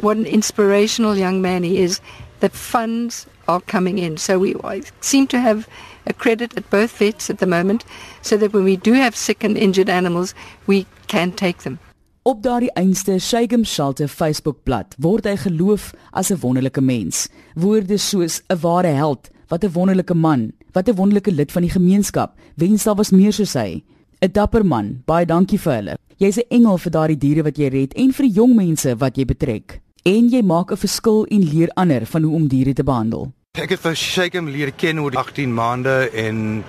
what 0.00 0.16
an 0.16 0.26
inspirational 0.26 1.16
young 1.16 1.40
man 1.40 1.62
he 1.62 1.78
is, 1.78 2.00
that 2.40 2.52
funds 2.52 3.26
are 3.46 3.60
coming 3.60 3.98
in. 3.98 4.16
So 4.16 4.38
we 4.38 4.54
seem 5.00 5.26
to 5.28 5.40
have 5.40 5.68
a 6.06 6.12
credit 6.12 6.56
at 6.56 6.68
both 6.68 6.98
vets 6.98 7.30
at 7.30 7.38
the 7.38 7.46
moment, 7.46 7.84
so 8.22 8.36
that 8.36 8.52
when 8.52 8.64
we 8.64 8.76
do 8.76 8.92
have 8.92 9.16
sick 9.16 9.44
and 9.44 9.56
injured 9.56 9.88
animals, 9.88 10.34
we 10.66 10.86
can 11.06 11.32
take 11.32 11.58
them. 11.58 11.78
Op 12.24 12.38
daardie 12.42 12.70
einste 12.72 13.18
Shagam 13.20 13.66
Shelter 13.68 14.08
Facebookblad 14.08 14.94
word 15.04 15.26
hy 15.28 15.34
geloof 15.36 15.90
as 16.16 16.30
'n 16.32 16.40
wonderlike 16.40 16.80
mens. 16.80 17.28
Woorde 17.54 17.98
soos 17.98 18.40
'n 18.48 18.60
ware 18.60 18.96
held, 18.96 19.28
wat 19.48 19.64
'n 19.64 19.72
wonderlike 19.72 20.14
man, 20.14 20.52
wat 20.72 20.88
'n 20.88 20.94
wonderlike 20.96 21.30
lid 21.30 21.52
van 21.52 21.62
die 21.62 21.70
gemeenskap, 21.70 22.32
wens 22.56 22.84
daar 22.84 22.94
was 22.94 23.10
meer 23.10 23.32
soos 23.32 23.52
hy. 23.52 23.82
'n 24.20 24.32
dapper 24.32 24.64
man. 24.64 25.02
Baie 25.04 25.26
dankie 25.26 25.58
vir 25.60 25.72
hulle. 25.74 25.98
Jy's 26.16 26.38
'n 26.38 26.48
engel 26.48 26.78
vir 26.78 26.92
daardie 26.92 27.18
diere 27.18 27.42
wat 27.42 27.58
jy 27.58 27.68
red 27.68 27.92
en 27.94 28.12
vir 28.12 28.26
die 28.26 28.34
jong 28.34 28.54
mense 28.54 28.96
wat 28.96 29.16
jy 29.16 29.24
betrek. 29.24 29.80
En 30.04 30.28
jy 30.30 30.42
maak 30.42 30.72
'n 30.72 30.76
verskil 30.76 31.26
en 31.26 31.42
leer 31.42 31.68
ander 31.74 32.06
van 32.06 32.22
hoe 32.22 32.34
om 32.34 32.48
diere 32.48 32.72
te 32.72 32.84
behandel. 32.84 33.32
Ek 33.52 33.70
het 33.70 33.80
vir 33.80 33.94
Shagem 33.94 34.48
leer 34.48 34.72
ken 34.72 34.98
oor 34.98 35.12
18 35.12 35.54
maande 35.54 36.10
en 36.14 36.64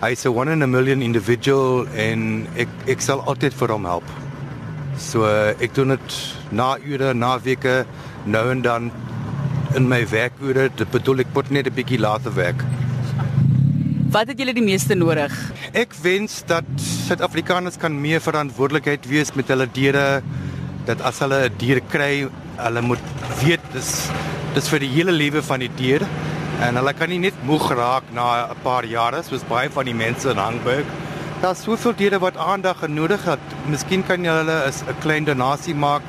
hy's 0.00 0.24
'n 0.24 0.34
one 0.34 0.52
in 0.52 0.62
a 0.62 0.66
million 0.66 1.02
individual 1.02 1.86
en 1.94 2.46
ek 2.56 2.68
ek 2.86 3.00
sal 3.00 3.20
altyd 3.20 3.52
vir 3.52 3.68
hom 3.68 3.84
help. 3.84 4.27
So 4.98 5.24
ek 5.62 5.74
doen 5.74 5.94
dit 5.94 6.16
na 6.50 6.76
ure, 6.82 7.14
na 7.14 7.36
weke, 7.38 7.84
nou 8.26 8.50
en 8.50 8.62
dan 8.62 8.90
in 9.78 9.88
my 9.88 10.02
werkure. 10.10 10.68
Dit 10.74 10.90
bedoel 10.90 11.24
ek 11.24 11.34
moet 11.34 11.50
net 11.50 11.66
'n 11.66 11.74
bietjie 11.74 12.00
later 12.00 12.34
werk. 12.34 12.64
Wat 14.10 14.26
het 14.26 14.38
julle 14.38 14.54
die 14.54 14.64
meeste 14.64 14.94
nodig? 14.94 15.32
Ek 15.72 15.92
wens 16.02 16.42
dat 16.46 16.64
Suid-Afrikaners 16.76 17.76
kan 17.76 18.00
meer 18.00 18.20
verantwoordelikheid 18.20 19.06
wees 19.06 19.34
met 19.34 19.48
hulle 19.48 19.68
diere. 19.72 20.22
Dat 20.86 21.00
as 21.00 21.18
hulle 21.18 21.48
'n 21.48 21.58
dier 21.58 21.80
kry, 21.80 22.26
hulle 22.56 22.80
moet 22.82 23.04
weet 23.44 23.60
dis 23.72 24.08
dis 24.54 24.68
vir 24.68 24.80
die 24.80 24.88
hele 24.88 25.12
lewe 25.12 25.42
van 25.42 25.60
die 25.60 25.70
dier 25.76 26.02
en 26.60 26.74
hulle 26.74 26.92
kan 26.92 27.08
nie 27.08 27.18
net 27.18 27.34
moeg 27.46 27.70
raak 27.70 28.02
na 28.12 28.50
'n 28.50 28.56
paar 28.62 28.84
jare 28.84 29.22
soos 29.22 29.44
baie 29.44 29.70
van 29.70 29.84
die 29.84 29.94
mense 29.94 30.30
in 30.30 30.38
Hangburg. 30.38 30.86
Daar's 31.40 31.62
soveel 31.62 31.94
diere 31.94 32.18
wat 32.18 32.36
aandag 32.36 32.88
nodig 32.88 33.24
het. 33.24 33.38
Miskien 33.70 34.02
kan 34.02 34.24
jy 34.24 34.32
hulle 34.40 34.56
'n 34.66 34.98
klein 34.98 35.24
donasie 35.24 35.74
maak 35.74 36.02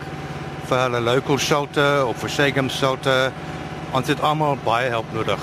vir 0.65 0.77
hulle 0.77 0.99
local 0.99 1.37
shelter 1.37 2.07
of 2.07 2.17
vir 2.17 2.29
Shagam 2.29 2.69
shelter. 2.69 3.31
Ons 3.93 4.07
het 4.07 4.21
almal 4.21 4.57
baie 4.63 4.89
help 4.89 5.05
nodig. 5.13 5.39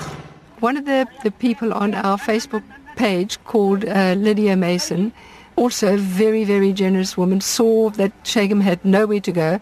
One 0.59 0.77
of 0.77 0.83
the, 0.85 1.05
the 1.23 1.31
people 1.31 1.73
on 1.73 1.95
our 1.95 2.17
Facebook 2.17 2.63
page 2.95 3.37
called 3.45 3.85
uh, 3.85 4.13
Lydia 4.17 4.57
Mason, 4.57 5.13
also 5.55 5.93
a 5.93 5.97
very, 5.97 6.43
very 6.43 6.73
generous 6.73 7.15
woman, 7.15 7.39
saw 7.39 7.89
that 7.91 8.11
Shagam 8.23 8.61
had 8.61 8.83
nowhere 8.83 9.21
to 9.21 9.31
go 9.31 9.59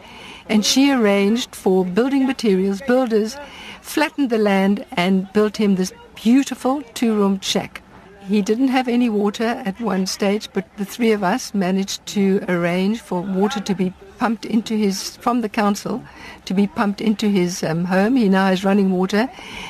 and 0.49 0.65
she 0.65 0.91
arranged 0.91 1.55
for 1.55 1.85
building 1.85 2.25
materials, 2.25 2.81
builders, 2.87 3.37
flattened 3.81 4.31
the 4.31 4.39
land 4.39 4.85
and 4.97 5.31
built 5.33 5.57
him 5.57 5.75
this 5.75 5.93
beautiful 6.15 6.81
two-roomed 6.93 7.43
shack. 7.43 7.81
He 8.27 8.41
didn't 8.41 8.69
have 8.69 8.87
any 8.87 9.07
water 9.07 9.43
at 9.43 9.79
one 9.79 10.07
stage, 10.07 10.49
but 10.51 10.65
the 10.77 10.85
three 10.85 11.11
of 11.11 11.23
us 11.23 11.53
managed 11.53 12.03
to 12.07 12.43
arrange 12.47 12.99
for 12.99 13.21
water 13.21 13.59
to 13.59 13.75
be 13.75 13.93
pumped 14.17 14.45
into 14.45 14.75
his, 14.75 15.15
from 15.17 15.41
the 15.41 15.49
council, 15.49 16.03
to 16.45 16.55
be 16.55 16.65
pumped 16.65 17.01
into 17.01 17.27
his 17.27 17.61
um, 17.61 17.85
home. 17.85 18.15
He 18.15 18.27
now 18.27 18.47
has 18.47 18.65
running 18.65 18.91
water. 18.91 19.29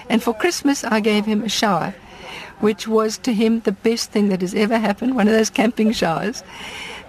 And 0.09 0.23
for 0.23 0.33
Christmas, 0.33 0.85
I 0.85 1.01
gave 1.01 1.25
him 1.25 1.43
a 1.43 1.49
shower, 1.49 1.95
which 2.61 2.87
was 2.87 3.17
to 3.19 3.33
him 3.33 3.59
the 3.59 3.73
best 3.73 4.11
thing 4.11 4.29
that 4.29 4.39
has 4.39 4.55
ever 4.55 4.77
happened, 4.77 5.17
one 5.17 5.27
of 5.27 5.33
those 5.33 5.49
camping 5.49 5.91
showers 5.91 6.41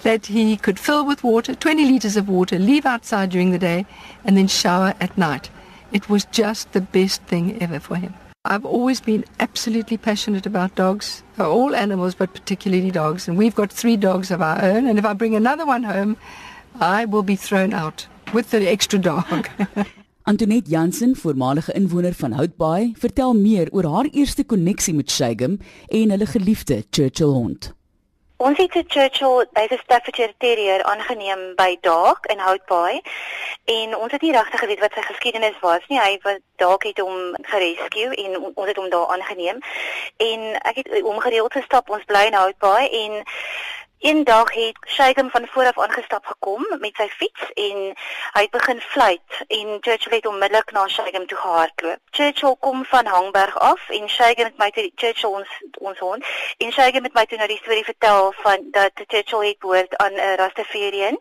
that 0.03 0.26
he 0.26 0.57
could 0.57 0.81
fill 0.81 1.07
with 1.07 1.23
water, 1.23 1.55
20 1.55 1.85
liters 1.85 2.17
of 2.17 2.29
water, 2.29 2.59
leave 2.59 2.85
outside 2.85 3.31
during 3.31 3.53
the 3.53 3.59
day, 3.59 3.87
and 4.25 4.37
then 4.37 4.49
shower 4.49 4.95
at 5.00 5.17
night. 5.17 5.49
It 5.93 6.09
was 6.09 6.25
just 6.26 6.73
the 6.73 6.81
best 6.81 7.23
thing 7.23 7.62
ever 7.62 7.79
for 7.79 7.95
him. 7.95 8.15
I've 8.49 8.65
always 8.65 9.00
been 9.00 9.25
absolutely 9.41 9.97
passionate 9.97 10.47
about 10.47 10.75
dogs, 10.76 11.23
all 11.38 11.75
animals, 11.75 12.15
but 12.15 12.33
particularly 12.33 12.91
dogs. 12.91 13.29
And 13.29 13.37
we've 13.37 13.55
got 13.55 13.73
three 13.73 13.97
dogs 13.97 14.31
of 14.31 14.41
our 14.41 14.62
own. 14.62 14.87
And 14.87 14.99
if 14.99 15.05
I 15.05 15.15
bring 15.15 15.35
another 15.35 15.67
one 15.67 15.83
home, 15.83 16.17
I 16.81 17.05
will 17.07 17.23
be 17.23 17.37
thrown 17.37 17.73
out 17.73 18.07
with 18.33 18.50
the 18.50 18.69
extra 18.69 18.99
dog. 18.99 19.49
Antoinette 20.29 20.69
Jansen, 20.69 21.17
voormalige 21.17 21.73
inwoner 21.73 22.15
van 22.15 22.33
Houtbaai, 22.33 22.93
vertel 22.99 23.35
meer 23.35 23.69
oor 23.71 23.87
haar 23.87 24.09
eerste 24.11 24.45
koneksie 24.45 24.95
met 24.95 25.11
Shagem 25.11 25.59
en 25.88 26.11
hulle 26.11 26.26
geliefde 26.26 26.85
Churchill 26.91 27.31
hond. 27.31 27.75
Ons 28.38 28.59
het 28.59 28.75
'n 28.75 28.85
Churchill 28.88 29.47
by 29.52 29.66
die 29.66 29.78
Staffordshire 29.78 30.35
Terrier 30.38 30.83
aangeneem 30.83 31.55
by 31.55 31.76
Daak 31.81 32.26
in 32.26 32.38
Houtbaai 32.38 33.00
en 33.64 33.97
ons 33.97 34.12
het 34.12 34.21
nie 34.21 34.33
regtig 34.33 34.61
geweet 34.61 34.78
wat 34.78 34.93
sy 34.93 35.00
geskiedenis 35.00 35.59
was 35.61 35.87
nie. 35.88 36.00
Hy 36.00 36.19
was 36.23 36.38
Daak 36.57 36.83
het 36.83 36.99
hom 36.99 37.37
gerescue 37.43 38.14
en 38.14 38.52
ons 38.55 38.69
het 38.69 38.76
hom 38.76 38.90
daar 38.90 39.07
aangeneem. 39.07 39.59
En 40.16 40.61
ek 40.62 40.76
het 40.76 41.00
hom 41.00 41.19
gereeld 41.19 41.52
gestap. 41.52 41.90
Ons 41.90 42.05
bly 42.05 42.26
in 42.26 42.35
Houtbaai 42.35 42.88
en 42.88 43.23
Eendag 44.07 44.53
het 44.53 44.77
Shagem 44.87 45.31
van 45.31 45.47
voor 45.51 45.67
af 45.67 45.79
aangestap 45.79 46.27
gekom 46.27 46.67
met 46.79 46.95
sy 46.95 47.09
fiets 47.09 47.47
en 47.55 47.79
hy 48.33 48.43
het 48.45 48.51
begin 48.51 48.81
fluit 48.81 49.39
en 49.47 49.79
Churchill 49.81 50.15
het 50.15 50.27
onmiddellik 50.27 50.71
na 50.71 50.85
Shagem 50.89 51.27
toe 51.27 51.39
gehardloop. 51.39 51.99
Churchill 52.11 52.55
kom 52.61 52.85
van 52.85 53.07
Hangberg 53.07 53.59
af 53.59 53.89
en 53.89 54.09
Shagem 54.09 54.45
het 54.45 54.59
my 54.63 54.71
toe 54.71 54.93
Churchill 54.95 55.31
ons 55.41 55.57
ons 55.89 55.99
hond 55.99 56.25
en 56.59 56.73
Shagem 56.73 57.09
het 57.09 57.19
my 57.19 57.27
toe 57.27 57.39
nou 57.39 57.49
die 57.51 57.59
storie 57.63 57.85
vertel 57.85 58.33
van 58.45 58.69
dat 58.71 59.03
Churchill 59.07 59.47
het 59.49 59.59
behoort 59.59 59.97
aan 59.97 60.15
'n 60.15 60.37
Rastafarian 60.37 61.19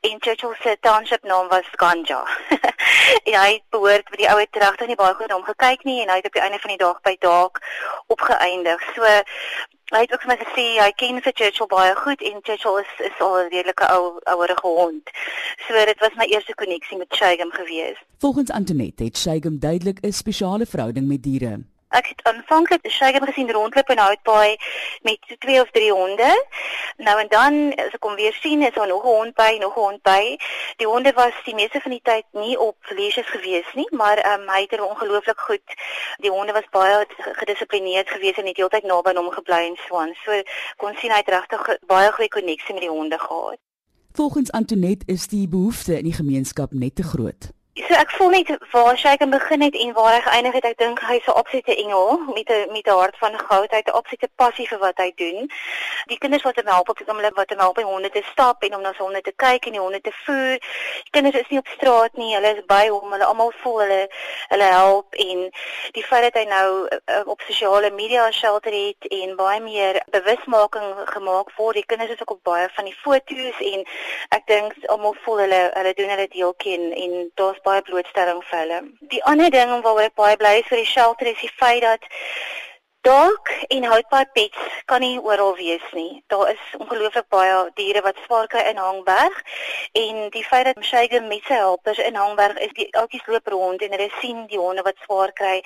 en 0.00 0.16
Churchill 0.18 0.56
se 0.62 0.76
township 0.80 1.22
naam 1.22 1.48
was 1.48 1.70
Ganja. 1.70 2.26
en 3.28 3.34
hy 3.40 3.50
het 3.52 3.68
behoort 3.70 4.10
by 4.10 4.16
die 4.16 4.30
ouer 4.30 4.50
terugte 4.50 4.86
nie 4.86 4.98
baie 4.98 5.14
goed 5.14 5.28
na 5.28 5.34
hom 5.34 5.46
gekyk 5.54 5.84
nie 5.84 6.02
en 6.02 6.08
hy 6.08 6.16
het 6.16 6.26
op 6.26 6.32
die 6.32 6.42
einde 6.42 6.58
van 6.58 6.74
die 6.74 6.82
dag 6.82 7.00
by 7.00 7.16
Daak 7.18 7.62
opgeëindig. 8.06 8.82
So 8.94 9.22
Hy 9.92 10.00
het 10.00 10.12
ook 10.12 10.22
vir 10.24 10.30
my 10.32 10.36
gesê 10.40 10.62
hy 10.80 10.92
ken 10.96 11.20
vir 11.20 11.34
Churchill 11.36 11.68
baie 11.68 11.92
goed 11.98 12.22
en 12.24 12.40
Churchill 12.42 12.78
is 12.80 12.92
is 13.08 13.18
al 13.20 13.36
'n 13.40 13.50
redelike 13.52 13.84
ou 13.96 14.20
ouerige 14.32 14.66
hond. 14.66 15.10
So 15.66 15.84
dit 15.84 16.00
was 16.00 16.16
my 16.16 16.24
eerste 16.24 16.54
koneksie 16.54 16.98
met 16.98 17.14
Shagem 17.14 17.50
gewees. 17.52 17.98
Volgens 18.18 18.50
Antoinette 18.50 19.04
het 19.04 19.18
Shagem 19.18 19.58
duidelik 19.58 19.98
'n 20.00 20.12
spesiale 20.12 20.66
verhouding 20.66 21.06
met 21.08 21.22
diere. 21.22 21.60
Ek 21.94 22.08
het 22.10 22.22
aanvanklik 22.26 22.90
Shagem 22.90 23.22
gesien 23.22 23.50
rondloop 23.50 23.90
in 23.90 23.98
Houtbaai 23.98 24.56
met 25.02 25.18
twee 25.38 25.60
of 25.60 25.70
drie 25.70 25.92
honde. 25.92 26.46
Nou 26.96 27.20
en 27.20 27.28
dan 27.28 27.54
as 27.78 27.94
ek 27.94 28.02
hom 28.02 28.16
weer 28.18 28.34
sien, 28.42 28.62
is 28.66 28.74
daar 28.74 28.90
nog 28.90 29.04
'n 29.04 29.14
hond 29.18 29.34
by, 29.34 29.56
nog 29.60 29.76
'n 29.76 29.80
hond 29.80 30.02
by. 30.02 30.36
Die 30.76 30.86
honde 30.86 31.12
was 31.12 31.36
die 31.44 31.54
meeste 31.54 31.80
van 31.80 31.90
die 31.90 32.00
tyd 32.02 32.26
nie 32.32 32.58
op 32.58 32.76
leashes 32.88 33.26
gewees 33.26 33.70
nie, 33.74 33.86
maar 33.90 34.18
um, 34.32 34.48
hy 34.48 34.60
het 34.60 34.72
er 34.72 34.84
ongelooflik 34.84 35.40
goed. 35.40 35.68
Die 36.16 36.30
honde 36.30 36.52
was 36.52 36.68
baie 36.70 37.06
gedissiplineerd 37.16 38.08
gewees 38.10 38.36
en 38.36 38.46
het 38.46 38.56
heeltyd 38.56 38.82
naby 38.82 39.08
aan 39.08 39.22
hom 39.22 39.30
gebly 39.30 39.62
en 39.70 39.78
so 39.86 39.96
aan. 39.96 40.14
So 40.24 40.42
kon 40.76 40.96
sien 40.96 41.10
hy 41.10 41.16
het 41.16 41.28
regtig 41.28 41.78
baie 41.86 42.12
goeie 42.12 42.28
koneksie 42.28 42.74
met 42.74 42.82
die 42.82 42.90
honde 42.90 43.18
gehad. 43.18 43.58
Volgens 44.12 44.52
Antoinette 44.52 45.06
is 45.06 45.28
die 45.28 45.48
behoefte 45.48 45.98
in 45.98 46.04
die 46.04 46.18
gemeenskap 46.22 46.72
net 46.72 46.94
te 46.94 47.02
groot. 47.02 47.52
So 47.74 47.94
ek 47.98 48.12
voel 48.14 48.28
net 48.30 48.50
waar 48.70 48.94
sy 48.94 49.16
kan 49.18 49.32
begin 49.34 49.62
het 49.66 49.74
en 49.74 49.92
waar 49.92 50.12
hy 50.14 50.20
geëindig 50.22 50.52
het. 50.54 50.66
Ek 50.68 50.76
dink 50.78 51.00
hy's 51.02 51.26
'n 51.26 51.34
opsette 51.40 51.74
engel 51.74 52.18
met 52.36 52.48
'n 52.48 52.70
met 52.72 52.86
'n 52.86 52.98
hart 52.98 53.18
van 53.18 53.38
goud. 53.38 53.70
Hy 53.70 53.76
het 53.76 53.90
'n 53.90 53.98
opsette 53.98 54.28
passie 54.36 54.68
vir 54.68 54.78
wat 54.78 54.98
hy 54.98 55.12
doen. 55.16 55.50
Die 56.06 56.18
kinders 56.18 56.42
wat 56.42 56.56
hom 56.56 56.66
help 56.66 56.88
op 56.88 56.98
die 56.98 57.08
oomblik 57.08 57.34
wat 57.34 57.50
hom 57.50 57.58
help 57.58 57.78
om 57.78 57.84
honde 57.84 58.10
te 58.10 58.22
stap 58.32 58.62
en 58.62 58.74
om 58.74 58.80
na 58.80 58.92
sy 58.92 59.02
honde 59.02 59.20
te 59.20 59.32
kyk 59.36 59.66
en 59.66 59.72
die 59.72 59.80
honde 59.80 60.00
te 60.00 60.12
voer. 60.12 60.58
Die 61.02 61.10
kinders 61.10 61.34
is 61.34 61.48
nie 61.48 61.58
op 61.58 61.66
straat 61.66 62.16
nie. 62.16 62.34
Hulle 62.34 62.54
is 62.56 62.64
by 62.66 62.88
hom. 62.88 63.12
Hulle 63.12 63.24
almal 63.24 63.52
voel 63.62 63.80
hulle 63.80 64.08
hulle 64.48 64.70
help 64.70 65.14
en 65.14 65.50
die 65.92 66.04
feit 66.04 66.22
dat 66.22 66.34
hy 66.42 66.44
nou 66.48 66.88
uh, 66.88 67.22
op 67.26 67.40
sosiale 67.40 67.90
media 67.90 68.30
shelter 68.30 68.72
het 68.72 69.06
en 69.10 69.36
baie 69.36 69.60
meer 69.60 70.02
bewusmaking 70.10 70.94
gemaak 71.04 71.50
word. 71.56 71.74
Die 71.74 71.86
kinders 71.86 72.10
is 72.10 72.20
ook 72.20 72.30
op 72.30 72.42
baie 72.42 72.68
van 72.74 72.84
die 72.84 72.98
foto's 73.02 73.58
en 73.58 73.84
ek 74.28 74.46
dink 74.46 74.74
almal 74.86 75.16
voel 75.24 75.38
hulle 75.38 75.70
hulle 75.74 75.94
doen 75.94 76.08
hulle 76.08 76.28
deeltjie 76.28 76.74
en, 76.78 76.92
en 76.92 77.30
baie 77.66 77.82
blootstelling 77.82 78.42
vir 78.50 78.58
hulle. 78.62 78.80
Die 79.14 79.24
ander 79.24 79.50
ding 79.50 79.72
waaroor 79.74 80.08
ek 80.08 80.20
baie 80.20 80.36
bly 80.36 80.58
is 80.60 80.70
vir 80.70 80.82
die 80.82 80.92
shelter 80.92 81.32
is 81.32 81.40
die 81.42 81.54
feit 81.60 81.82
dat 81.82 82.08
Dalk 83.04 83.50
en 83.68 83.84
houtbaai 83.84 84.24
pets 84.32 84.60
kan 84.88 85.02
nie 85.04 85.18
oral 85.20 85.52
wees 85.56 85.88
nie. 85.92 86.22
Daar 86.32 86.48
is 86.50 86.60
ongelooflik 86.78 87.26
baie 87.28 87.56
diere 87.76 88.00
wat 88.06 88.22
swaar 88.24 88.46
kry 88.48 88.62
in 88.70 88.80
Hangberg 88.80 89.42
en 90.00 90.30
die 90.32 90.44
feit 90.44 90.64
dat 90.64 90.80
Mshayge 90.80 91.20
met 91.26 91.44
sy 91.44 91.58
helpers 91.60 92.00
in 92.00 92.16
Hangberg 92.16 92.56
is, 92.64 92.72
die 92.78 92.86
oudjies 92.96 93.26
loop 93.28 93.50
rond 93.52 93.84
en 93.84 93.92
hulle 93.92 94.08
sien 94.22 94.46
die 94.48 94.60
honde 94.62 94.86
wat 94.86 95.04
swaar 95.04 95.34
kry. 95.36 95.58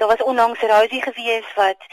Daar 0.00 0.08
was 0.14 0.24
onlangs 0.24 0.64
Rosie 0.70 1.02
gewees 1.04 1.50
wat 1.60 1.84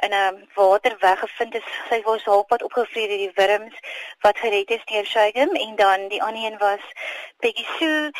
in 0.00 0.16
'n 0.16 0.48
water 0.56 0.96
weggevind 1.04 1.60
is. 1.60 1.68
Sy 1.90 2.00
was 2.08 2.24
halfpad 2.24 2.62
opgevreet 2.62 3.12
deur 3.12 3.24
die 3.26 3.36
wurms 3.36 3.76
wat 4.24 4.38
gered 4.38 4.70
is 4.70 4.88
deur 4.88 5.04
Mshayge 5.04 5.44
en 5.66 5.76
dan 5.76 6.08
die 6.08 6.22
ander 6.22 6.44
een 6.44 6.58
was 6.58 6.84
Peggy 7.36 7.66
Sue 7.76 8.12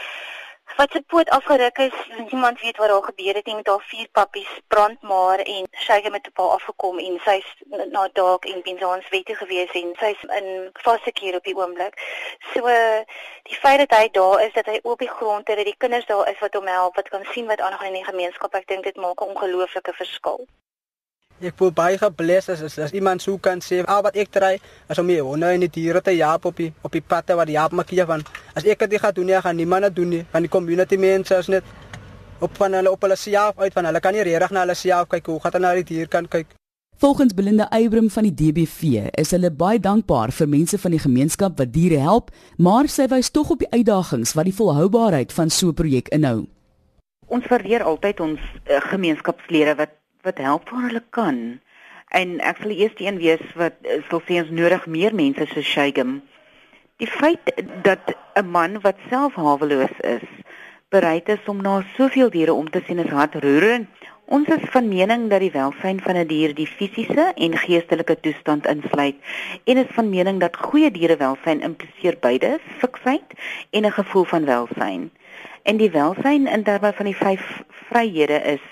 wat 0.77 0.91
se 0.91 1.01
poot 1.01 1.29
afgeruk 1.29 1.79
is, 1.79 1.95
niemand 2.31 2.61
weet 2.61 2.77
wat 2.77 2.89
daar 2.89 3.03
gebeur 3.03 3.35
het 3.35 3.47
nie 3.47 3.55
met 3.55 3.67
haar 3.67 3.85
vier 3.91 4.09
pappies 4.13 4.61
brand 4.69 5.03
maar 5.03 5.39
en 5.39 5.67
sy 5.71 6.01
het 6.01 6.11
met 6.11 6.27
'n 6.27 6.33
paar 6.33 6.55
afgekom 6.57 6.99
en 6.99 7.21
sy's 7.25 7.49
na 7.95 8.09
dalk 8.13 8.45
en 8.45 8.63
Benzans 8.63 9.09
wete 9.09 9.35
gewees 9.35 9.71
en 9.73 9.95
sy's 9.99 10.23
in 10.41 10.71
vaste 10.73 11.13
keer 11.13 11.35
op 11.35 11.45
die 11.45 11.57
oomblik. 11.57 11.95
So 12.55 12.61
die 13.43 13.59
feit 13.63 13.79
dat 13.79 13.99
hy 13.99 14.09
daar 14.11 14.43
is, 14.43 14.53
dat 14.53 14.67
hy 14.67 14.79
op 14.83 14.99
die 14.99 15.15
grond 15.19 15.49
het, 15.49 15.57
dat 15.57 15.65
die 15.65 15.77
kinders 15.79 16.07
daar 16.07 16.29
is 16.29 16.39
wat 16.39 16.55
hom 16.55 16.67
help, 16.67 16.97
wat 16.97 17.09
kan 17.09 17.25
sien 17.25 17.47
wat 17.47 17.61
aangaan 17.61 17.87
in 17.87 17.93
die 17.93 18.05
gemeenskap, 18.05 18.55
ek 18.55 18.67
dink 18.67 18.85
dit 18.85 18.97
maak 18.97 19.21
'n 19.21 19.29
ongelooflike 19.29 19.93
verskil. 19.93 20.47
Ek 21.41 21.55
voel 21.57 21.71
baie 21.71 21.99
gebless 21.99 22.49
as, 22.49 22.63
as, 22.67 22.79
as 22.79 22.93
iemand 22.93 23.23
sou 23.23 23.39
kan 23.39 23.61
sê, 23.61 23.85
"Ah, 23.87 24.03
wat 24.03 24.17
ek 24.17 24.31
try, 24.31 24.59
as 24.89 24.99
om 24.99 25.09
hier 25.09 25.23
honde 25.23 25.47
en 25.47 25.61
die 25.61 25.69
diere 25.71 26.01
te 26.01 26.11
jaap 26.11 26.45
op 26.45 26.57
die 26.57 26.73
op 26.83 26.93
die 26.93 27.01
padte 27.01 27.37
wat 27.37 27.49
jaap 27.49 27.73
maak 27.73 27.91
hier 27.91 28.07
van. 28.07 28.23
As 28.55 28.65
ek 28.65 28.91
dit 28.91 29.01
gaan 29.01 29.15
doen, 29.15 29.27
nie 29.27 29.41
gaan 29.41 29.57
niemand 29.57 29.83
dit 29.85 29.97
doen 29.97 30.09
nie. 30.09 30.25
Van 30.31 30.43
die 30.43 30.51
community 30.51 30.97
mense 30.97 31.35
is 31.35 31.47
net 31.47 31.65
op 32.41 32.57
van 32.57 32.73
hulle 32.73 32.91
op 32.91 33.03
hulle 33.03 33.17
self 33.17 33.59
uit 33.59 33.73
van 33.73 33.85
hulle 33.85 34.01
kan 34.01 34.15
nie 34.15 34.23
regtig 34.23 34.51
na 34.51 34.61
hulle 34.61 34.75
self 34.75 35.09
kyk 35.09 35.27
hoe 35.27 35.41
gaan 35.41 35.53
hulle 35.53 35.67
na 35.67 35.75
die 35.75 35.85
dier 35.85 36.09
kan 36.09 36.29
kyk. 36.29 36.47
Volgens 36.99 37.35
Belinda 37.35 37.69
Eybrum 37.71 38.11
van 38.11 38.27
die 38.27 38.35
DBV 38.35 39.05
is 39.15 39.31
hulle 39.31 39.53
baie 39.55 39.79
dankbaar 39.79 40.33
vir 40.35 40.49
mense 40.51 40.79
van 40.83 40.91
die 40.91 40.99
gemeenskap 40.99 41.59
wat 41.61 41.71
diere 41.71 42.01
help, 42.03 42.33
maar 42.59 42.89
sy 42.91 43.07
wys 43.13 43.31
tog 43.31 43.53
op 43.55 43.63
die 43.63 43.71
uitdagings 43.71 44.35
wat 44.35 44.49
die 44.51 44.55
volhoubaarheid 44.55 45.33
van 45.33 45.51
so 45.51 45.69
'n 45.69 45.79
projek 45.79 46.09
inhou. 46.09 46.49
Ons 47.29 47.47
waardeer 47.47 47.83
altyd 47.85 48.21
ons 48.21 48.41
uh, 48.41 48.81
gemeenskapslede 48.91 49.75
wat 49.79 49.98
wat 50.23 50.39
help 50.39 50.71
waar 50.71 50.89
hulle 50.89 51.05
kan. 51.11 51.61
En 52.09 52.39
ek 52.41 52.63
sal 52.63 52.73
eers 52.73 52.95
die 52.97 53.07
een 53.07 53.21
wees 53.21 53.45
wat 53.55 53.77
eh, 53.85 54.01
sal 54.09 54.23
sê 54.25 54.41
ons 54.43 54.51
nodig 54.51 54.87
meer 54.87 55.15
mense 55.15 55.47
so 55.53 55.63
Shagem. 55.63 56.23
Die 56.99 57.11
feit 57.11 57.53
dat 57.83 58.15
'n 58.35 58.51
man 58.51 58.81
wat 58.81 58.97
self 59.09 59.35
haweloos 59.35 59.97
is, 60.01 60.27
bereid 60.89 61.29
is 61.29 61.45
om 61.47 61.63
na 61.63 61.83
soveel 61.97 62.31
diere 62.31 62.53
om 62.53 62.71
te 62.71 62.83
sien 62.87 62.99
is 62.99 63.11
hartroerend. 63.11 63.89
Ons 64.25 64.49
is 64.49 64.65
van 64.73 64.89
mening 64.89 65.31
dat 65.31 65.41
die 65.41 65.53
welstand 65.53 66.03
van 66.03 66.17
'n 66.17 66.27
die 66.27 66.37
dier 66.37 66.55
die 66.55 66.67
fisiese 66.67 67.33
en 67.35 67.57
geestelike 67.57 68.21
toestand 68.21 68.67
insluit 68.67 69.17
en 69.65 69.77
is 69.77 69.95
van 69.97 70.11
mening 70.11 70.41
dat 70.41 70.57
goeie 70.57 70.91
dierewelstand 70.91 71.63
impliseer 71.63 72.17
beide 72.21 72.59
fiksheid 72.79 73.33
en 73.71 73.85
'n 73.85 73.93
gevoel 73.93 74.25
van 74.25 74.45
welstand. 74.45 75.13
En 75.63 75.77
die 75.77 75.91
welstand 75.91 76.49
in 76.49 76.63
terme 76.63 76.93
van 76.93 77.05
die 77.05 77.17
vyf 77.17 77.63
vryhede 77.89 78.41
is 78.43 78.65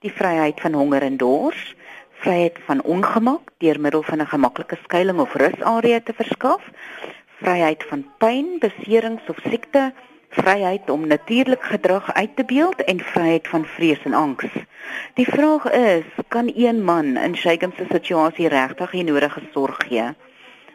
die 0.00 0.12
vryheid 0.12 0.60
van 0.60 0.72
honger 0.72 1.02
en 1.04 1.16
dors, 1.20 1.74
vryheid 2.22 2.58
van 2.64 2.82
ongemak 2.82 3.50
deur 3.60 3.80
middel 3.80 4.02
van 4.02 4.20
'n 4.20 4.32
gemaklike 4.32 4.76
skuilings 4.82 5.22
of 5.22 5.34
rusarea 5.34 6.00
te 6.00 6.12
verskaf, 6.12 6.62
vryheid 7.40 7.84
van 7.88 8.06
pyn, 8.18 8.58
beserings 8.60 9.28
of 9.28 9.36
siekte, 9.50 9.92
vryheid 10.30 10.90
om 10.90 11.06
natuurlik 11.06 11.62
gedrag 11.62 12.12
uit 12.12 12.36
te 12.36 12.44
beeld 12.44 12.84
en 12.84 13.00
vryheid 13.00 13.48
van 13.48 13.64
vrees 13.64 14.02
en 14.04 14.14
angs. 14.14 14.52
Die 15.14 15.26
vraag 15.28 15.70
is, 15.70 16.04
kan 16.28 16.52
een 16.54 16.84
man 16.84 17.16
in 17.16 17.36
Shagem 17.36 17.72
se 17.76 17.84
situasie 17.90 18.48
regtig 18.48 18.90
die 18.90 19.04
nodige 19.04 19.40
sorg 19.52 19.76
gee? 19.88 20.14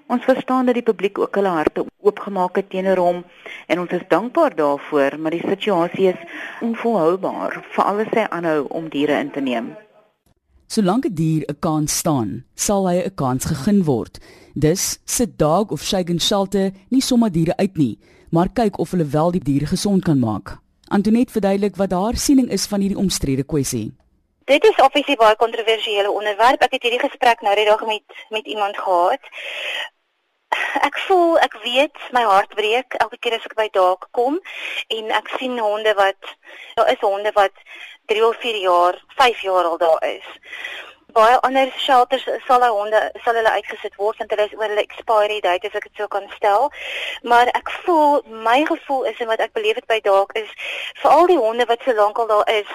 Ons 0.08 0.24
verstaan 0.24 0.66
dat 0.66 0.74
die 0.74 0.84
publiek 0.84 1.20
ook 1.20 1.36
hulle 1.36 1.48
harte 1.48 1.86
oopgemaak 2.06 2.56
het 2.60 2.70
teenoor 2.70 3.02
hom 3.02 3.24
en 3.68 3.82
ons 3.82 3.96
is 3.98 4.06
dankbaar 4.10 4.56
daarvoor, 4.56 5.18
maar 5.20 5.34
die 5.36 5.44
situasie 5.46 6.12
is 6.14 6.22
onvolhoubaar 6.62 7.60
vir 7.76 7.84
alles 7.84 8.14
hy 8.14 8.28
aanhou 8.30 8.62
om 8.70 8.90
diere 8.90 9.20
in 9.20 9.32
te 9.32 9.42
neem. 9.42 9.74
Solank 10.68 11.06
'n 11.06 11.14
die 11.14 11.16
dier 11.16 11.44
'n 11.50 11.60
kans 11.60 11.98
staan, 11.98 12.44
sal 12.56 12.88
hy 12.90 12.98
'n 13.06 13.16
kans 13.16 13.46
gegee 13.46 13.84
word. 13.84 14.20
Dus 14.54 15.00
sit 15.06 15.38
dog 15.38 15.72
of 15.72 15.84
shaken 15.84 16.20
shelter 16.20 16.72
nie 16.90 17.02
sommer 17.02 17.32
diere 17.32 17.58
uit 17.58 17.78
nie, 17.78 18.00
maar 18.32 18.50
kyk 18.50 18.80
of 18.80 18.92
hulle 18.92 19.06
wel 19.06 19.32
die 19.32 19.44
diere 19.44 19.66
gesond 19.66 20.04
kan 20.04 20.20
maak. 20.20 20.58
Antoinette 20.88 21.32
verduidelik 21.32 21.76
wat 21.76 21.92
haar 21.92 22.16
siening 22.16 22.50
is 22.50 22.66
van 22.66 22.80
hierdie 22.80 22.98
omstrede 22.98 23.44
kwessie. 23.44 23.94
Dit 24.46 24.64
is 24.64 24.78
obviously 24.78 25.16
baie 25.16 25.36
kontroversiële 25.36 26.12
onderwerp. 26.12 26.62
Ek 26.62 26.76
het 26.78 26.84
hierdie 26.86 27.02
gesprek 27.02 27.42
nou 27.42 27.56
die 27.56 27.66
dag 27.66 27.82
met 27.86 28.04
met 28.30 28.46
iemand 28.46 28.78
gehad. 28.78 29.20
Ek 30.82 30.98
voel, 31.08 31.38
ek 31.40 31.58
weet 31.64 31.98
my 32.12 32.24
hart 32.28 32.56
breek 32.56 32.98
elke 33.00 33.18
keer 33.18 33.38
as 33.38 33.46
ek 33.48 33.56
by 33.58 33.68
daak 33.74 34.08
kom 34.18 34.40
en 34.98 35.12
ek 35.20 35.32
sien 35.38 35.58
honde 35.60 35.94
wat 36.00 36.36
daar 36.76 36.92
is 36.92 37.04
honde 37.04 37.32
wat 37.36 37.64
3 38.12 38.26
of 38.26 38.36
4 38.44 38.60
jaar, 38.62 39.04
5 39.16 39.42
jaar 39.42 39.64
al 39.64 39.78
daar 39.78 40.04
is. 40.06 40.28
Baie 41.16 41.38
ander 41.48 41.70
shelters 41.80 42.26
sal 42.46 42.60
hulle 42.60 42.70
honde 42.76 43.00
sal 43.24 43.38
hulle 43.40 43.52
uitgesit 43.58 43.94
word 44.02 44.18
want 44.20 44.34
hulle 44.34 44.48
is 44.50 44.56
oor 44.58 44.68
hulle 44.68 44.84
expiry 44.84 45.38
date 45.46 45.70
as 45.70 45.78
ek 45.80 45.88
dit 45.88 46.02
sou 46.02 46.08
kan 46.12 46.28
stel. 46.36 46.68
Maar 47.24 47.52
ek 47.56 47.72
voel 47.86 48.20
my 48.48 48.58
gevoel 48.68 49.06
is 49.12 49.22
en 49.24 49.32
wat 49.32 49.44
ek 49.46 49.54
beleef 49.56 49.80
het 49.80 49.88
by 49.92 50.02
daak 50.08 50.36
is 50.42 50.52
vir 51.02 51.12
al 51.12 51.30
die 51.32 51.40
honde 51.40 51.68
wat 51.72 51.88
so 51.88 51.96
lank 51.96 52.20
al 52.20 52.28
daar 52.34 52.52
is, 52.52 52.74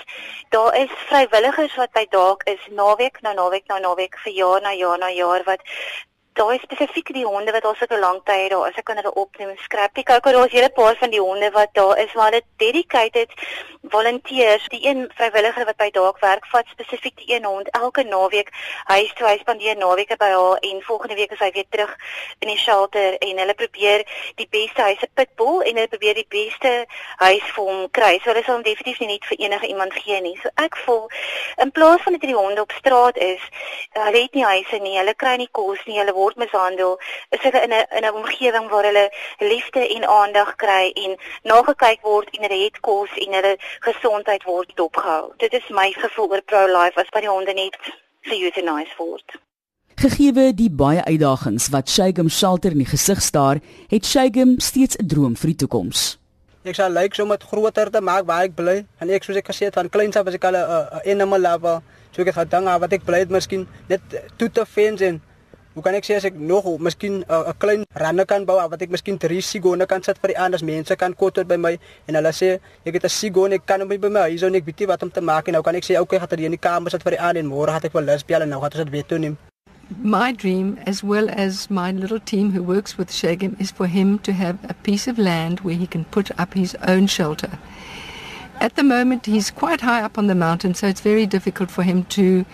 daar 0.57 0.77
is 0.81 0.95
vrywilligers 1.11 1.77
wat 1.83 1.93
by 1.99 2.07
daak 2.17 2.47
is 2.55 2.65
naweek 2.81 3.21
na 3.27 3.37
naweek 3.37 3.69
na 3.69 3.79
naweek 3.85 4.17
vir 4.25 4.39
jaar 4.43 4.65
na 4.65 4.73
jaar 4.73 4.99
na 5.05 5.13
jaar 5.13 5.45
wat 5.51 5.61
daai 6.39 6.59
spesifiek 6.63 7.13
die 7.15 7.25
honde 7.27 7.53
wat 7.53 7.65
al 7.65 7.75
sulke 7.75 7.99
lank 7.99 8.25
tye 8.27 8.49
daar 8.49 8.69
is, 8.71 8.77
ek 8.79 8.87
kan 8.89 9.01
hulle 9.01 9.13
opneem. 9.19 9.57
Scrappy 9.65 10.03
Coco, 10.03 10.33
daar 10.33 10.47
is 10.47 10.53
hele 10.53 10.71
paar 10.71 10.97
van 11.01 11.11
die 11.11 11.21
honde 11.21 11.51
wat 11.51 11.75
daar 11.75 11.99
is, 11.99 12.15
maar 12.15 12.31
dit 12.31 12.47
dedicated 12.57 13.35
volunteers, 13.91 14.69
die 14.69 14.87
een 14.87 15.11
vrywilliger 15.15 15.65
wat 15.65 15.77
by 15.77 15.89
daak 15.91 16.21
werk, 16.21 16.47
vat 16.53 16.69
spesifiek 16.71 17.17
die 17.17 17.35
een 17.35 17.45
hond 17.45 17.71
elke 17.71 18.03
naweek 18.05 18.53
huis 18.85 19.13
toe 19.19 19.27
hy 19.27 19.39
spandeer 19.41 19.77
naweke 19.77 20.17
by 20.21 20.29
haar 20.31 20.61
en 20.69 20.83
volgende 20.87 21.17
week 21.19 21.33
is 21.35 21.43
hy 21.43 21.51
weer 21.55 21.67
terug 21.71 21.95
in 22.39 22.53
die 22.53 22.59
shelter 22.61 23.17
en 23.19 23.41
hulle 23.43 23.57
probeer 23.57 24.05
die 24.37 24.47
beste 24.51 24.83
huis 24.83 25.03
'n 25.03 25.11
pitbull 25.15 25.63
en 25.63 25.81
hulle 25.81 25.89
probeer 25.89 26.15
die 26.15 26.29
beste 26.29 26.87
huis 27.25 27.47
vir 27.57 27.65
hom 27.65 27.91
kry. 27.91 28.21
So 28.23 28.31
hulle 28.31 28.45
sal 28.45 28.55
hom 28.55 28.67
definitief 28.69 29.01
nie 29.01 29.11
net 29.15 29.25
vir 29.25 29.39
enige 29.39 29.67
iemand 29.67 29.95
gee 29.95 30.21
nie. 30.21 30.37
So 30.43 30.49
ek 30.55 30.77
voel 30.77 31.09
in 31.57 31.73
plaas 31.73 32.03
van 32.03 32.13
dat 32.13 32.29
die 32.29 32.37
honde 32.37 32.61
op 32.61 32.73
straat 32.73 33.17
is, 33.17 33.43
hulle 33.93 34.23
het 34.23 34.35
nie 34.35 34.45
huise 34.45 34.79
nie, 34.79 34.99
hulle 34.99 35.15
kry 35.15 35.37
nie 35.37 35.49
kos 35.53 35.79
nie, 35.87 35.99
hulle 35.99 36.13
word 36.21 36.37
mishandel, 36.43 36.97
is 37.35 37.43
hulle 37.47 37.63
in 37.67 37.73
'n 37.73 37.87
in 37.99 38.05
'n 38.05 38.19
omgewing 38.21 38.69
waar 38.73 38.87
hulle 38.91 39.07
liefde 39.53 39.83
en 39.97 40.09
aandag 40.19 40.55
kry 40.65 40.85
en 41.05 41.17
nagekyk 41.53 42.01
word 42.03 42.29
en 42.37 42.43
hulle 42.47 42.63
het 42.65 42.81
kos 42.81 43.13
en 43.25 43.33
hulle 43.39 43.55
gesondheid 43.89 44.45
word 44.53 44.73
dopgehou. 44.75 45.33
Dit 45.37 45.53
is 45.53 45.69
my 45.69 45.89
gevoel 45.93 46.31
oor 46.31 46.43
pro-life 46.53 47.01
as 47.01 47.15
by 47.15 47.21
die 47.21 47.35
honde 47.35 47.55
net 47.55 47.77
geëuthaniseer 48.31 48.99
word. 48.99 49.39
Gegeewe 50.01 50.55
die 50.57 50.71
baie 50.73 51.03
uitdagings 51.05 51.69
wat 51.75 51.91
Shagem 51.93 52.31
Shelter 52.33 52.73
in 52.73 52.81
die 52.81 52.89
gesig 52.89 53.21
staar, 53.21 53.59
het 53.89 54.07
Shagem 54.07 54.55
steeds 54.59 54.97
'n 54.97 55.07
droom 55.07 55.37
vir 55.37 55.53
die 55.53 55.61
toekoms. 55.63 56.17
Ek 56.61 56.75
sal 56.75 56.93
lyk 56.93 57.15
so 57.15 57.25
met 57.25 57.43
groter 57.43 57.91
te 57.91 58.01
maak 58.05 58.27
waar 58.29 58.43
ek 58.45 58.55
bly. 58.55 58.85
En 59.01 59.09
ek 59.09 59.25
soos 59.25 59.37
ek 59.37 59.47
gesê 59.49 59.71
het 59.71 59.75
van 59.75 59.89
kleins 59.89 60.17
af 60.17 60.27
as 60.27 60.35
ek 60.35 60.45
al 60.45 60.57
'n 60.57 61.01
animal 61.09 61.41
lover, 61.41 61.83
so 62.13 62.21
ek 62.23 62.29
het 62.29 62.37
gedink 62.37 62.81
wat 62.81 62.93
ek 62.93 63.05
bly 63.05 63.19
het 63.19 63.31
miskien 63.31 63.69
net 63.89 64.01
toe 64.37 64.51
te 64.51 64.67
fens 64.67 65.01
en 65.01 65.23
Hoe 65.75 65.83
kan 65.87 65.95
ek 65.95 66.03
sê 66.03 66.17
as 66.19 66.25
ek 66.27 66.35
nog 66.35 66.65
miskien 66.83 67.21
'n 67.21 67.25
uh, 67.31 67.53
klein 67.63 67.85
rande 67.95 68.25
kan 68.27 68.45
bou 68.45 68.57
wat 68.59 68.83
ek 68.83 68.91
miskien 68.91 69.19
drie 69.19 69.41
sigone 69.41 69.87
kan 69.87 70.03
sit 70.03 70.19
vir 70.19 70.33
die 70.33 70.39
ander 70.39 70.59
mense 70.65 70.97
kan 70.97 71.15
kom 71.15 71.31
tot 71.31 71.47
by 71.47 71.57
my 71.57 71.79
en 72.09 72.15
hulle 72.19 72.33
sê 72.35 72.59
ek 72.85 72.95
het 72.95 73.05
'n 73.05 73.09
sigone 73.09 73.55
ek 73.55 73.67
kan 73.67 73.81
hom 73.81 73.89
by 73.89 74.11
my 74.11 74.21
huis 74.27 74.43
en 74.43 74.55
ek 74.55 74.67
weet 74.67 74.89
wat 74.89 75.03
om 75.03 75.11
te 75.11 75.21
maak 75.21 75.47
en 75.47 75.55
nou 75.55 75.63
kan 75.63 75.77
ek 75.77 75.85
sê 75.85 76.01
okay 76.01 76.19
gaan 76.19 76.29
dit 76.29 76.41
in 76.41 76.51
die 76.51 76.59
kamer 76.59 76.91
sit 76.91 77.03
vir 77.03 77.15
die 77.15 77.21
ander 77.21 77.43
en 77.43 77.47
môre 77.47 77.71
gaan 77.71 77.87
ek 77.87 77.95
wel 77.95 78.03
lus 78.03 78.27
bel 78.27 78.43
en 78.43 78.49
nou 78.49 78.61
gaan 78.61 78.71
ons 78.75 78.83
dit 78.85 78.91
weer 78.91 79.07
toe 79.07 79.19
neem. 79.19 79.37
My 80.03 80.33
dream, 80.33 80.79
as 80.87 81.05
well 81.05 81.29
as 81.31 81.71
my 81.71 81.93
little 81.93 82.21
team 82.21 82.51
who 82.53 82.63
works 82.63 82.99
with 82.99 83.11
Shagim, 83.11 83.55
is 83.61 83.71
for 83.71 83.87
him 83.87 84.19
to 84.21 84.33
have 84.33 84.57
a 84.69 84.75
piece 84.75 85.07
of 85.11 85.19
land 85.19 85.61
where 85.61 85.77
he 85.77 85.87
can 85.87 86.05
put 86.05 86.31
up 86.39 86.55
his 86.55 86.77
own 86.87 87.07
shelter. 87.07 87.59
At 88.61 88.75
the 88.75 88.85
moment, 88.85 89.27
he's 89.27 89.51
quite 89.51 89.81
high 89.81 90.03
up 90.03 90.17
on 90.19 90.27
the 90.27 90.35
mountain, 90.35 90.75
so 90.75 90.87
it's 90.87 91.01
very 91.01 91.27
difficult 91.27 91.71
for 91.71 91.83
him 91.83 92.05
to 92.17 92.45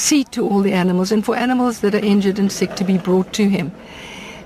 see 0.00 0.24
to 0.24 0.48
all 0.48 0.62
the 0.62 0.72
animals 0.72 1.12
and 1.12 1.24
for 1.24 1.36
animals 1.36 1.80
that 1.80 1.94
are 1.94 2.04
injured 2.04 2.38
and 2.38 2.50
sick 2.50 2.74
to 2.76 2.84
be 2.84 2.98
brought 2.98 3.32
to 3.34 3.48
him. 3.48 3.72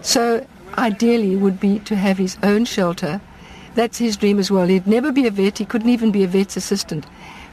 So 0.02 0.44
ideally 0.76 1.36
would 1.36 1.60
be 1.60 1.78
to 1.80 1.96
have 1.96 2.18
his 2.18 2.36
own 2.42 2.64
shelter. 2.64 3.20
That's 3.74 3.98
his 3.98 4.16
dream 4.16 4.38
as 4.38 4.50
well. 4.50 4.66
He'd 4.66 4.86
never 4.86 5.12
be 5.12 5.26
a 5.26 5.30
vet, 5.30 5.58
he 5.58 5.64
couldn't 5.64 5.90
even 5.90 6.10
be 6.10 6.24
a 6.24 6.28
vet's 6.28 6.56
assistant. 6.56 7.06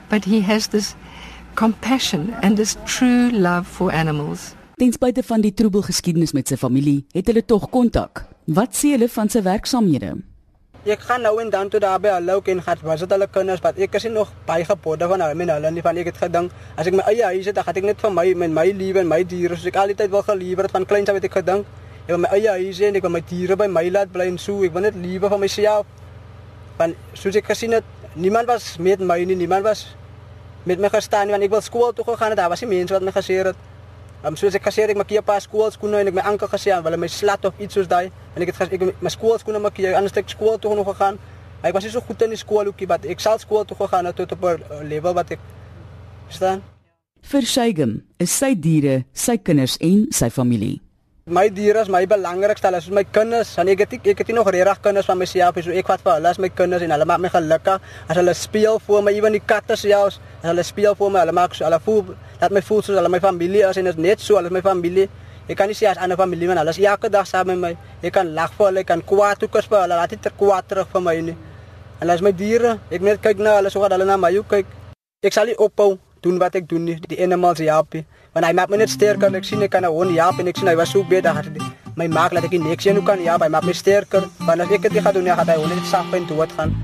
But 0.10 0.26
he 0.26 0.42
has 0.42 0.68
this 0.68 0.96
compassion 1.56 2.34
and 2.42 2.58
this 2.58 2.78
true 2.86 3.30
love 3.30 3.68
for 3.68 3.92
animals. 3.92 4.56
Ten 4.78 4.92
spyte 4.92 5.24
van 5.24 5.44
die 5.44 5.54
troebel 5.54 5.84
geskiedenis 5.86 6.34
met 6.34 6.50
sy 6.50 6.58
familie, 6.58 7.04
het 7.14 7.28
hulle 7.30 7.44
tog 7.46 7.70
kontak. 7.70 8.26
Wat 8.50 8.74
sê 8.74 8.96
hulle 8.96 9.10
van 9.14 9.30
sy 9.30 9.44
werksaamhede? 9.46 10.16
Ek 10.82 11.00
gaan 11.06 11.22
nou 11.22 11.36
en 11.38 11.50
dan 11.54 11.70
toe 11.70 11.80
daar 11.80 12.00
by 12.02 12.10
hulle 12.10 12.42
en 12.42 12.62
gaan 12.66 12.78
was 12.82 13.00
dit 13.00 13.12
hulle 13.12 13.28
kinders 13.28 13.62
wat 13.62 13.78
ek 13.78 14.02
nog 14.10 14.32
baie 14.46 14.66
van 14.66 14.80
hulle 14.82 15.30
en 15.30 15.50
hulle 15.50 15.72
nie 15.72 15.82
van 15.82 15.98
ek 15.98 16.06
het 16.06 16.18
gedink 16.18 16.52
as 16.76 16.88
ek 16.88 16.94
my 16.94 17.04
eie 17.06 17.24
huis 17.24 17.46
het 17.46 17.56
dan 17.56 17.64
gaan 17.64 17.76
ek 17.76 17.84
net 17.84 18.02
vir 18.02 18.12
my 18.12 18.34
met 18.34 18.50
my 18.50 18.66
liewe 18.72 19.00
en 19.00 19.08
my 19.08 19.24
diere 19.24 19.56
soos 19.56 19.68
ek 19.68 19.76
altyd 19.76 20.10
wil 20.10 20.24
geliewer 20.24 20.64
het 20.64 20.72
van 20.72 20.86
kleins 20.86 21.10
af 21.10 21.16
het 21.16 21.26
ek 21.30 21.38
gedink 21.38 21.68
ek 22.08 22.10
wil 22.10 22.18
my 22.18 22.32
eie 22.34 22.50
huis 22.50 22.80
hê 22.82 22.90
en 22.90 22.98
ek 22.98 23.06
wil 23.06 23.14
my 23.14 23.22
diere 23.30 23.56
by 23.56 23.68
my 23.70 23.84
laat 23.94 24.10
bly 24.10 24.26
en 24.26 24.40
so 24.42 24.64
ek 24.66 24.74
wil 24.74 24.82
net 24.82 24.98
liewe 24.98 25.30
van 25.30 25.40
myself. 25.40 25.86
Van 26.80 26.96
soos 27.14 27.38
ek 27.38 27.46
gesien 27.54 27.78
het 27.78 27.86
niemand 28.16 28.50
was 28.50 28.78
met 28.82 29.00
my 29.00 29.20
nie 29.22 29.38
niemand 29.38 29.64
was 29.64 29.86
met 30.66 30.82
my 30.82 30.90
gestaan 30.90 31.30
want 31.30 31.46
ek 31.46 31.54
wil 31.54 31.62
skool 31.62 31.94
toe 31.94 32.06
gegaan 32.10 32.34
het 32.34 32.42
daar 32.42 32.50
was 32.50 32.66
nie 32.66 32.74
mense 32.74 32.98
wat 32.98 33.06
my 33.06 33.14
gesê 33.14 33.38
Um, 34.24 34.36
soos 34.38 34.54
ek 34.54 34.68
gesê 34.68 34.84
het 34.84 34.92
ek 34.94 34.98
maak 34.98 35.10
hier 35.10 35.22
'n 35.22 35.26
paar 35.26 35.42
skoolskoene 35.42 36.02
en 36.02 36.08
ek 36.08 36.14
my 36.14 36.22
anker 36.22 36.48
gesê 36.48 36.72
aan, 36.72 36.84
wil 36.84 36.98
my 36.98 37.08
slat 37.08 37.46
of 37.46 37.54
iets 37.60 37.74
soos 37.74 37.88
daai 37.88 38.12
en 38.36 38.42
ek 38.42 38.54
het 38.54 38.74
ek 38.74 39.02
my 39.02 39.10
skoolskoene 39.10 39.60
maak 39.60 39.78
hier 39.78 39.96
anders 39.96 40.18
ek 40.18 40.30
skool 40.30 40.60
toe 40.60 40.76
nog 40.76 40.88
gegaan. 40.88 41.18
Ek 41.64 41.74
was 41.74 41.84
nie 41.84 41.92
so 41.92 42.02
goed 42.02 42.22
in 42.22 42.30
die 42.30 42.38
skool 42.38 42.68
ookie, 42.68 42.88
maar 42.88 43.00
ek 43.04 43.20
sal 43.20 43.40
skool 43.40 43.66
toe 43.66 43.78
gegaan 43.78 44.06
het 44.06 44.16
tot 44.16 44.32
op 44.32 44.44
'n 44.44 44.88
level 44.88 45.14
wat 45.14 45.32
ek 45.32 45.40
staan. 46.30 46.62
Vir 47.22 47.42
Shagem 47.42 48.04
is 48.20 48.38
sy 48.38 48.56
diere, 48.56 49.06
sy 49.14 49.38
kinders 49.38 49.78
en 49.78 50.08
sy 50.12 50.30
familie 50.30 50.82
my 51.32 51.48
diere 51.50 51.82
is 51.82 51.90
my 51.90 52.06
belangrikste, 52.06 52.68
hulle 52.68 52.78
is 52.78 52.90
my 52.92 53.04
kinders. 53.04 53.54
En 53.62 53.70
ek 53.72 53.86
het 53.86 53.94
ek 54.12 54.20
het 54.20 54.32
nog 54.36 54.50
regtig 54.52 54.82
kinders 54.84 55.08
van 55.08 55.18
myself. 55.18 55.56
So 55.64 55.72
ek 55.72 55.88
vat 55.88 56.04
vir 56.04 56.18
hulle 56.18 56.30
as 56.30 56.40
my 56.44 56.50
kinders 56.50 56.84
en 56.84 56.92
hulle 56.92 57.08
maak 57.08 57.22
my 57.24 57.32
gelukkig 57.32 57.80
as 58.10 58.20
hulle 58.20 58.34
speel 58.36 58.80
vir 58.88 59.06
my, 59.06 59.14
ewen 59.16 59.38
die 59.38 59.40
katte 59.40 59.78
selfs. 59.80 60.20
As 60.42 60.50
hulle 60.52 60.66
speel 60.68 60.98
vir 61.00 61.14
my, 61.16 61.24
hulle 61.24 61.36
maak 61.38 61.56
so 61.56 61.66
hulle 61.66 61.80
voel 61.86 62.12
dat 62.42 62.52
my 62.52 62.62
voel 62.68 62.84
soos 62.84 63.00
hulle 63.00 63.14
my 63.14 63.22
familie 63.24 63.64
is 63.70 63.80
en 63.80 63.88
dit 63.88 63.96
is 63.96 64.04
net 64.10 64.20
so, 64.20 64.36
hulle 64.36 64.52
is 64.52 64.58
my 64.58 64.64
familie. 64.66 65.08
Ek 65.48 65.58
kan 65.58 65.72
nie 65.72 65.78
sê 65.78 65.88
as 65.88 66.04
ander 66.04 66.20
familie 66.20 66.52
man, 66.52 66.60
hulle 66.60 66.76
is 66.76 66.84
elke 66.84 67.10
dag 67.10 67.28
saam 67.28 67.48
met 67.54 67.64
my. 67.64 67.74
Ek 68.04 68.14
kan 68.20 68.36
lag 68.36 68.52
vir 68.58 68.68
hulle, 68.68 68.84
ek 68.84 68.92
kan 68.92 69.08
kwaad 69.08 69.48
ook 69.48 69.56
as 69.56 69.72
vir 69.72 69.86
hulle, 69.86 69.96
laat 70.04 70.12
dit 70.12 70.22
ter 70.28 70.36
kwaad 70.36 70.68
terug 70.68 70.92
vir 70.92 71.08
my 71.08 71.18
nie. 71.32 71.40
Hulle 72.04 72.20
is 72.20 72.28
my 72.28 72.36
diere. 72.36 72.78
Ek 72.92 73.08
net 73.08 73.24
kyk 73.24 73.40
na 73.40 73.62
hulle, 73.62 73.72
so 73.72 73.80
wat 73.80 73.96
hulle 73.96 74.10
na 74.10 74.20
my 74.20 74.36
kyk. 74.52 74.80
Ek 75.24 75.36
sal 75.38 75.48
nie 75.48 75.56
ophou 75.56 75.96
doen 76.22 76.38
wat 76.42 76.56
ek 76.56 76.70
doen 76.70 76.86
nie. 76.86 76.98
Die 77.10 77.20
animals 77.24 77.60
help 77.60 77.94
me. 77.94 78.06
Want 78.34 78.46
hy 78.46 78.54
maak 78.54 78.70
my 78.70 78.78
net 78.82 78.94
sterker. 78.94 79.34
Ek 79.36 79.46
sien 79.48 79.62
ek 79.62 79.72
kan 79.72 79.86
'n 79.86 79.92
hond 79.92 80.16
help 80.18 80.40
en 80.40 80.48
ek 80.48 80.58
sien 80.58 80.68
hy 80.68 80.76
was 80.76 80.92
so 80.92 81.04
beter. 81.04 81.46
My 81.96 82.08
maak 82.08 82.32
laat 82.32 82.46
ek 82.46 82.52
nie 82.52 82.60
niks 82.60 82.84
doen 82.84 83.04
kan 83.04 83.20
ja, 83.22 83.38
hy 83.38 83.50
maak 83.50 83.66
my 83.66 83.74
sterker. 83.74 84.24
Want 84.40 84.62
as 84.62 84.72
ek 84.72 84.82
dit 84.82 85.04
gaan 85.04 85.14
doen, 85.14 85.26
ja, 85.26 85.36
gaan 85.36 85.48
hy 85.48 85.58
hond 85.58 85.76
net 85.76 85.86
sag 85.86 86.14
en 86.14 86.26
dood 86.28 86.52
gaan. 86.58 86.76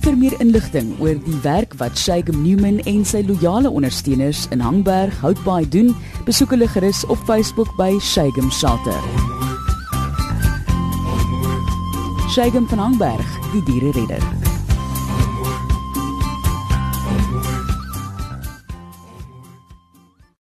Vir 0.00 0.16
meer 0.16 0.32
inligting 0.40 0.94
oor 1.00 1.14
die 1.14 1.40
werk 1.42 1.74
wat 1.76 1.98
Shagem 1.98 2.42
Newman 2.42 2.80
en 2.88 3.04
sy 3.04 3.20
loyale 3.20 3.68
ondersteuners 3.68 4.46
in 4.50 4.60
Hangberg 4.60 5.12
Houtbaai 5.20 5.68
doen, 5.68 5.92
besoek 6.24 6.50
hulle 6.50 6.68
gerus 6.68 7.04
op 7.12 7.18
Facebook 7.28 7.68
by 7.76 7.98
Shagem 8.00 8.50
Shelter. 8.50 8.96
Shagem 12.30 12.68
van 12.68 12.78
Hangberg, 12.78 13.40
die 13.52 13.64
diere 13.68 13.92
redder. 13.92 14.39